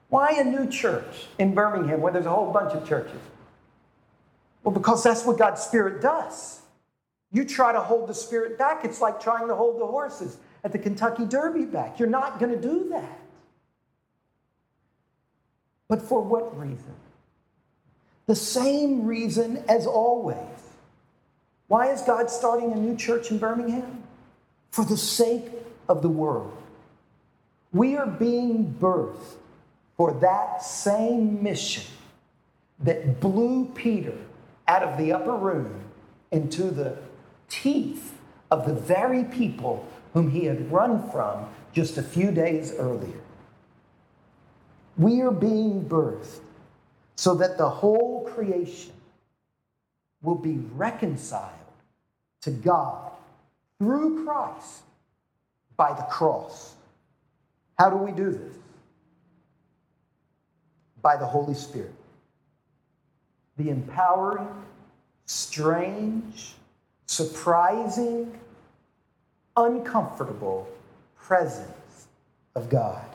Why 0.07 0.31
a 0.37 0.43
new 0.43 0.69
church 0.69 1.27
in 1.37 1.53
Birmingham 1.53 2.01
where 2.01 2.13
there's 2.13 2.25
a 2.25 2.31
whole 2.31 2.51
bunch 2.51 2.73
of 2.73 2.87
churches? 2.87 3.19
Well, 4.63 4.73
because 4.73 5.03
that's 5.03 5.25
what 5.25 5.37
God's 5.37 5.61
Spirit 5.61 6.01
does. 6.01 6.61
You 7.33 7.45
try 7.45 7.71
to 7.71 7.81
hold 7.81 8.07
the 8.09 8.13
Spirit 8.13 8.57
back, 8.57 8.85
it's 8.85 9.01
like 9.01 9.21
trying 9.21 9.47
to 9.47 9.55
hold 9.55 9.81
the 9.81 9.87
horses 9.87 10.37
at 10.63 10.71
the 10.71 10.79
Kentucky 10.79 11.25
Derby 11.25 11.65
back. 11.65 11.99
You're 11.99 12.09
not 12.09 12.39
going 12.39 12.51
to 12.51 12.61
do 12.61 12.89
that. 12.89 13.20
But 15.91 16.01
for 16.01 16.21
what 16.21 16.57
reason? 16.57 16.95
The 18.25 18.33
same 18.33 19.05
reason 19.05 19.61
as 19.67 19.85
always. 19.85 20.37
Why 21.67 21.91
is 21.91 22.01
God 22.03 22.31
starting 22.31 22.71
a 22.71 22.77
new 22.77 22.95
church 22.95 23.29
in 23.29 23.39
Birmingham? 23.39 24.01
For 24.69 24.85
the 24.85 24.95
sake 24.95 25.51
of 25.89 26.01
the 26.01 26.07
world. 26.07 26.55
We 27.73 27.97
are 27.97 28.07
being 28.07 28.73
birthed 28.79 29.35
for 29.97 30.13
that 30.21 30.63
same 30.63 31.43
mission 31.43 31.83
that 32.79 33.19
blew 33.19 33.65
Peter 33.75 34.17
out 34.69 34.83
of 34.83 34.97
the 34.97 35.11
upper 35.11 35.35
room 35.35 35.83
into 36.31 36.71
the 36.71 36.99
teeth 37.49 38.13
of 38.49 38.65
the 38.65 38.75
very 38.75 39.25
people 39.25 39.85
whom 40.13 40.31
he 40.31 40.45
had 40.45 40.71
run 40.71 41.11
from 41.11 41.49
just 41.73 41.97
a 41.97 42.03
few 42.03 42.31
days 42.31 42.73
earlier. 42.77 43.19
We 44.97 45.21
are 45.21 45.31
being 45.31 45.85
birthed 45.85 46.41
so 47.15 47.35
that 47.35 47.57
the 47.57 47.69
whole 47.69 48.29
creation 48.33 48.93
will 50.21 50.35
be 50.35 50.57
reconciled 50.75 51.51
to 52.41 52.51
God 52.51 53.11
through 53.79 54.25
Christ 54.25 54.83
by 55.77 55.93
the 55.93 56.03
cross. 56.03 56.75
How 57.77 57.89
do 57.89 57.97
we 57.97 58.11
do 58.11 58.31
this? 58.31 58.53
By 61.01 61.17
the 61.17 61.25
Holy 61.25 61.55
Spirit. 61.55 61.93
The 63.57 63.69
empowering, 63.69 64.49
strange, 65.25 66.53
surprising, 67.05 68.39
uncomfortable 69.57 70.67
presence 71.17 72.07
of 72.55 72.69
God. 72.69 73.10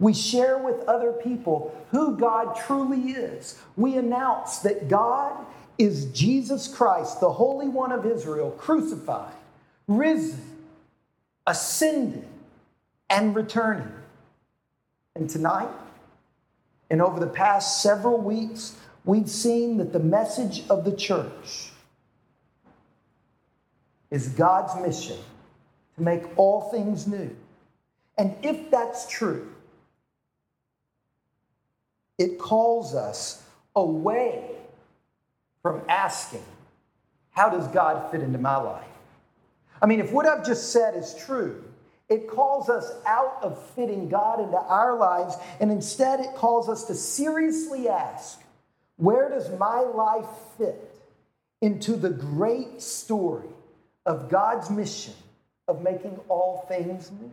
We 0.00 0.14
share 0.14 0.58
with 0.58 0.80
other 0.88 1.12
people 1.12 1.78
who 1.90 2.16
God 2.16 2.56
truly 2.56 3.12
is. 3.12 3.58
We 3.76 3.96
announce 3.96 4.58
that 4.60 4.88
God 4.88 5.36
is 5.76 6.06
Jesus 6.06 6.66
Christ, 6.66 7.20
the 7.20 7.30
Holy 7.30 7.68
One 7.68 7.92
of 7.92 8.06
Israel, 8.06 8.50
crucified, 8.52 9.34
risen, 9.86 10.40
ascended, 11.46 12.26
and 13.10 13.36
returning. 13.36 13.92
And 15.14 15.28
tonight, 15.28 15.68
and 16.90 17.02
over 17.02 17.20
the 17.20 17.26
past 17.26 17.82
several 17.82 18.18
weeks, 18.18 18.76
we've 19.04 19.28
seen 19.28 19.76
that 19.78 19.92
the 19.92 20.00
message 20.00 20.64
of 20.70 20.84
the 20.84 20.96
church 20.96 21.72
is 24.10 24.28
God's 24.28 24.80
mission 24.80 25.18
to 25.96 26.02
make 26.02 26.22
all 26.38 26.70
things 26.70 27.06
new. 27.06 27.36
And 28.16 28.34
if 28.42 28.70
that's 28.70 29.06
true, 29.08 29.50
it 32.20 32.38
calls 32.38 32.94
us 32.94 33.42
away 33.74 34.44
from 35.62 35.80
asking, 35.88 36.44
How 37.30 37.48
does 37.48 37.66
God 37.68 38.10
fit 38.10 38.20
into 38.20 38.38
my 38.38 38.56
life? 38.56 38.84
I 39.80 39.86
mean, 39.86 40.00
if 40.00 40.12
what 40.12 40.26
I've 40.26 40.44
just 40.44 40.70
said 40.70 40.94
is 40.94 41.14
true, 41.14 41.64
it 42.10 42.28
calls 42.28 42.68
us 42.68 42.92
out 43.06 43.38
of 43.40 43.58
fitting 43.70 44.10
God 44.10 44.38
into 44.38 44.58
our 44.58 44.98
lives, 44.98 45.36
and 45.60 45.70
instead 45.72 46.20
it 46.20 46.34
calls 46.34 46.68
us 46.68 46.84
to 46.84 46.94
seriously 46.94 47.88
ask, 47.88 48.42
Where 48.96 49.30
does 49.30 49.48
my 49.58 49.80
life 49.80 50.28
fit 50.58 50.94
into 51.62 51.96
the 51.96 52.10
great 52.10 52.82
story 52.82 53.48
of 54.04 54.28
God's 54.28 54.68
mission 54.68 55.14
of 55.68 55.82
making 55.82 56.20
all 56.28 56.66
things 56.68 57.10
new? 57.18 57.32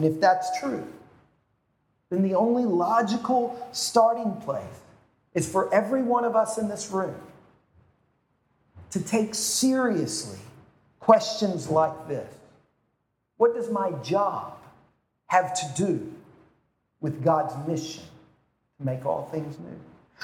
And 0.00 0.10
if 0.10 0.18
that's 0.18 0.58
true, 0.58 0.90
then 2.08 2.22
the 2.22 2.34
only 2.34 2.64
logical 2.64 3.68
starting 3.72 4.34
place 4.36 4.64
is 5.34 5.46
for 5.46 5.72
every 5.74 6.00
one 6.02 6.24
of 6.24 6.34
us 6.34 6.56
in 6.56 6.70
this 6.70 6.90
room 6.90 7.14
to 8.92 9.02
take 9.02 9.34
seriously 9.34 10.38
questions 11.00 11.68
like 11.68 12.08
this 12.08 12.32
What 13.36 13.54
does 13.54 13.70
my 13.70 13.90
job 14.02 14.56
have 15.26 15.52
to 15.52 15.70
do 15.76 16.10
with 17.02 17.22
God's 17.22 17.52
mission 17.68 18.04
to 18.78 18.86
make 18.86 19.04
all 19.04 19.28
things 19.30 19.58
new? 19.58 19.78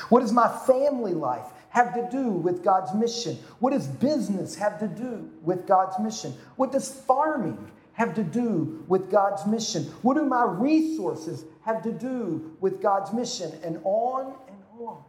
What 0.08 0.20
does 0.20 0.32
my 0.32 0.48
family 0.66 1.12
life 1.12 1.44
have 1.68 1.92
to 1.96 2.08
do 2.10 2.30
with 2.30 2.64
God's 2.64 2.94
mission? 2.94 3.36
What 3.58 3.74
does 3.74 3.86
business 3.86 4.54
have 4.54 4.80
to 4.80 4.88
do 4.88 5.28
with 5.42 5.66
God's 5.66 5.98
mission? 5.98 6.32
What 6.56 6.72
does 6.72 6.90
farming 6.90 7.58
have 7.96 8.14
to 8.14 8.22
do 8.22 8.84
with 8.88 9.10
God's 9.10 9.46
mission? 9.46 9.84
What 10.02 10.14
do 10.14 10.24
my 10.24 10.44
resources 10.44 11.44
have 11.64 11.82
to 11.82 11.92
do 11.92 12.54
with 12.60 12.82
God's 12.82 13.12
mission? 13.12 13.52
And 13.64 13.80
on 13.84 14.34
and 14.48 14.86
on. 14.86 15.02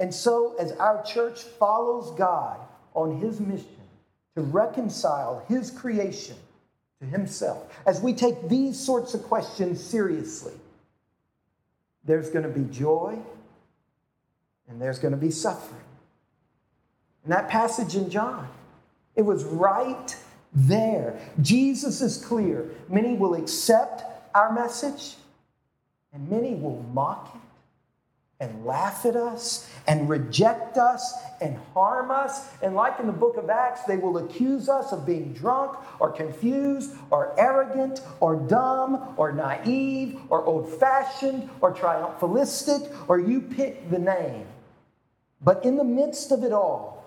And 0.00 0.14
so, 0.14 0.56
as 0.58 0.72
our 0.72 1.02
church 1.02 1.42
follows 1.42 2.16
God 2.16 2.58
on 2.94 3.20
his 3.20 3.38
mission 3.38 3.66
to 4.34 4.42
reconcile 4.42 5.44
his 5.46 5.70
creation 5.70 6.36
to 7.00 7.06
himself, 7.06 7.70
as 7.86 8.00
we 8.00 8.14
take 8.14 8.48
these 8.48 8.78
sorts 8.78 9.12
of 9.12 9.22
questions 9.24 9.82
seriously, 9.82 10.54
there's 12.04 12.30
going 12.30 12.44
to 12.44 12.48
be 12.48 12.64
joy 12.72 13.18
and 14.68 14.80
there's 14.80 14.98
going 14.98 15.12
to 15.12 15.20
be 15.20 15.30
suffering. 15.30 15.82
In 17.24 17.30
that 17.30 17.50
passage 17.50 17.94
in 17.94 18.08
John, 18.08 18.48
it 19.16 19.22
was 19.22 19.44
right 19.44 20.16
there. 20.52 21.18
Jesus 21.40 22.00
is 22.00 22.16
clear. 22.24 22.70
Many 22.88 23.14
will 23.14 23.34
accept 23.34 24.04
our 24.34 24.52
message, 24.52 25.16
and 26.12 26.28
many 26.28 26.54
will 26.54 26.82
mock 26.94 27.34
it 27.34 27.40
and 28.40 28.64
laugh 28.64 29.04
at 29.04 29.16
us 29.16 29.68
and 29.88 30.08
reject 30.08 30.78
us 30.78 31.14
and 31.40 31.56
harm 31.74 32.10
us. 32.10 32.48
And 32.62 32.74
like 32.74 33.00
in 33.00 33.06
the 33.06 33.12
book 33.12 33.36
of 33.36 33.50
Acts, 33.50 33.82
they 33.82 33.96
will 33.96 34.18
accuse 34.18 34.68
us 34.68 34.92
of 34.92 35.04
being 35.04 35.32
drunk 35.32 35.76
or 35.98 36.12
confused 36.12 36.94
or 37.10 37.38
arrogant 37.38 38.00
or 38.20 38.36
dumb 38.36 39.14
or 39.16 39.32
naive 39.32 40.20
or 40.28 40.44
old 40.44 40.72
fashioned 40.78 41.50
or 41.60 41.74
triumphalistic 41.74 42.94
or 43.08 43.18
you 43.18 43.40
pick 43.40 43.90
the 43.90 43.98
name. 43.98 44.46
But 45.40 45.64
in 45.64 45.76
the 45.76 45.84
midst 45.84 46.30
of 46.30 46.44
it 46.44 46.52
all, 46.52 47.04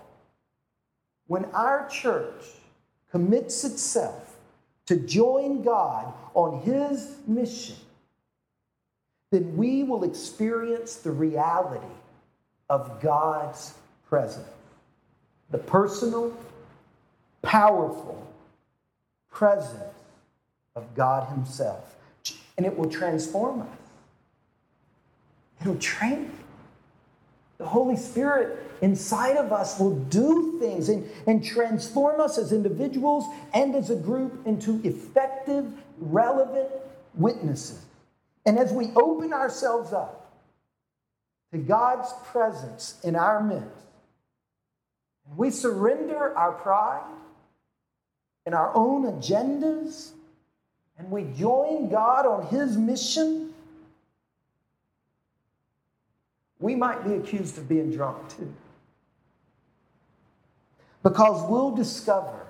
when 1.28 1.46
our 1.46 1.88
church 1.88 2.44
commits 3.12 3.62
itself 3.62 4.36
to 4.86 4.96
join 4.96 5.62
God 5.62 6.12
on 6.34 6.62
His 6.62 7.18
mission, 7.26 7.76
then 9.30 9.56
we 9.56 9.84
will 9.84 10.02
experience 10.02 10.96
the 10.96 11.10
reality 11.10 11.94
of 12.68 13.00
God's 13.00 13.74
presence. 14.08 14.48
The 15.50 15.58
personal, 15.58 16.34
powerful 17.42 18.26
presence 19.30 19.94
of 20.74 20.94
God 20.94 21.28
Himself. 21.28 21.94
And 22.56 22.64
it 22.64 22.76
will 22.76 22.90
transform 22.90 23.62
us, 23.62 23.68
it'll 25.60 25.76
train. 25.76 26.30
The 27.62 27.68
Holy 27.68 27.96
Spirit 27.96 28.58
inside 28.80 29.36
of 29.36 29.52
us 29.52 29.78
will 29.78 29.94
do 29.94 30.58
things 30.58 30.88
and, 30.88 31.08
and 31.28 31.44
transform 31.44 32.20
us 32.20 32.36
as 32.36 32.50
individuals 32.50 33.24
and 33.54 33.76
as 33.76 33.88
a 33.88 33.94
group 33.94 34.44
into 34.48 34.80
effective, 34.82 35.72
relevant 36.00 36.68
witnesses. 37.14 37.84
And 38.44 38.58
as 38.58 38.72
we 38.72 38.90
open 38.96 39.32
ourselves 39.32 39.92
up 39.92 40.32
to 41.52 41.58
God's 41.58 42.12
presence 42.24 42.98
in 43.04 43.14
our 43.14 43.40
midst, 43.40 43.68
we 45.36 45.52
surrender 45.52 46.36
our 46.36 46.50
pride 46.50 47.14
and 48.44 48.56
our 48.56 48.74
own 48.74 49.04
agendas, 49.04 50.10
and 50.98 51.12
we 51.12 51.26
join 51.38 51.88
God 51.88 52.26
on 52.26 52.48
His 52.48 52.76
mission 52.76 53.54
we 56.62 56.74
might 56.74 57.04
be 57.04 57.14
accused 57.14 57.58
of 57.58 57.68
being 57.68 57.90
drunk 57.90 58.28
too. 58.36 58.52
Because 61.02 61.48
we'll 61.50 61.74
discover 61.74 62.46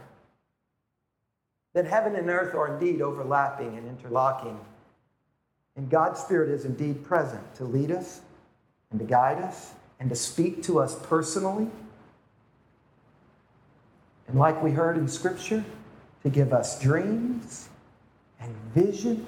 that 1.72 1.86
heaven 1.86 2.14
and 2.14 2.28
earth 2.28 2.54
are 2.54 2.74
indeed 2.74 3.00
overlapping 3.00 3.78
and 3.78 3.88
interlocking, 3.88 4.60
and 5.74 5.88
God's 5.88 6.20
Spirit 6.20 6.50
is 6.50 6.66
indeed 6.66 7.02
present 7.02 7.54
to 7.56 7.64
lead 7.64 7.90
us 7.90 8.20
and 8.90 9.00
to 9.00 9.06
guide 9.06 9.38
us 9.38 9.72
and 9.98 10.10
to 10.10 10.16
speak 10.16 10.62
to 10.64 10.78
us 10.78 10.94
personally. 11.06 11.68
And 14.28 14.38
like 14.38 14.62
we 14.62 14.72
heard 14.72 14.98
in 14.98 15.08
Scripture, 15.08 15.64
to 16.22 16.30
give 16.30 16.52
us 16.52 16.80
dreams 16.80 17.68
and 18.38 18.54
visions, 18.74 19.26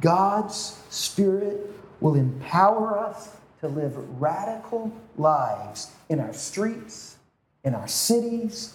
God's 0.00 0.78
Spirit 0.88 1.79
will 2.00 2.14
empower 2.14 2.98
us 2.98 3.36
to 3.60 3.68
live 3.68 3.94
radical 4.20 4.92
lives 5.16 5.90
in 6.08 6.18
our 6.20 6.32
streets, 6.32 7.16
in 7.64 7.74
our 7.74 7.88
cities, 7.88 8.74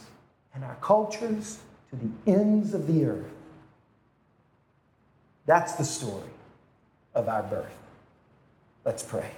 in 0.55 0.63
our 0.63 0.75
cultures, 0.75 1.59
to 1.89 1.95
the 1.95 2.31
ends 2.31 2.73
of 2.73 2.87
the 2.87 3.05
earth. 3.05 3.31
That's 5.45 5.73
the 5.73 5.85
story 5.85 6.29
of 7.13 7.27
our 7.29 7.43
birth. 7.43 7.75
Let's 8.83 9.03
pray. 9.03 9.31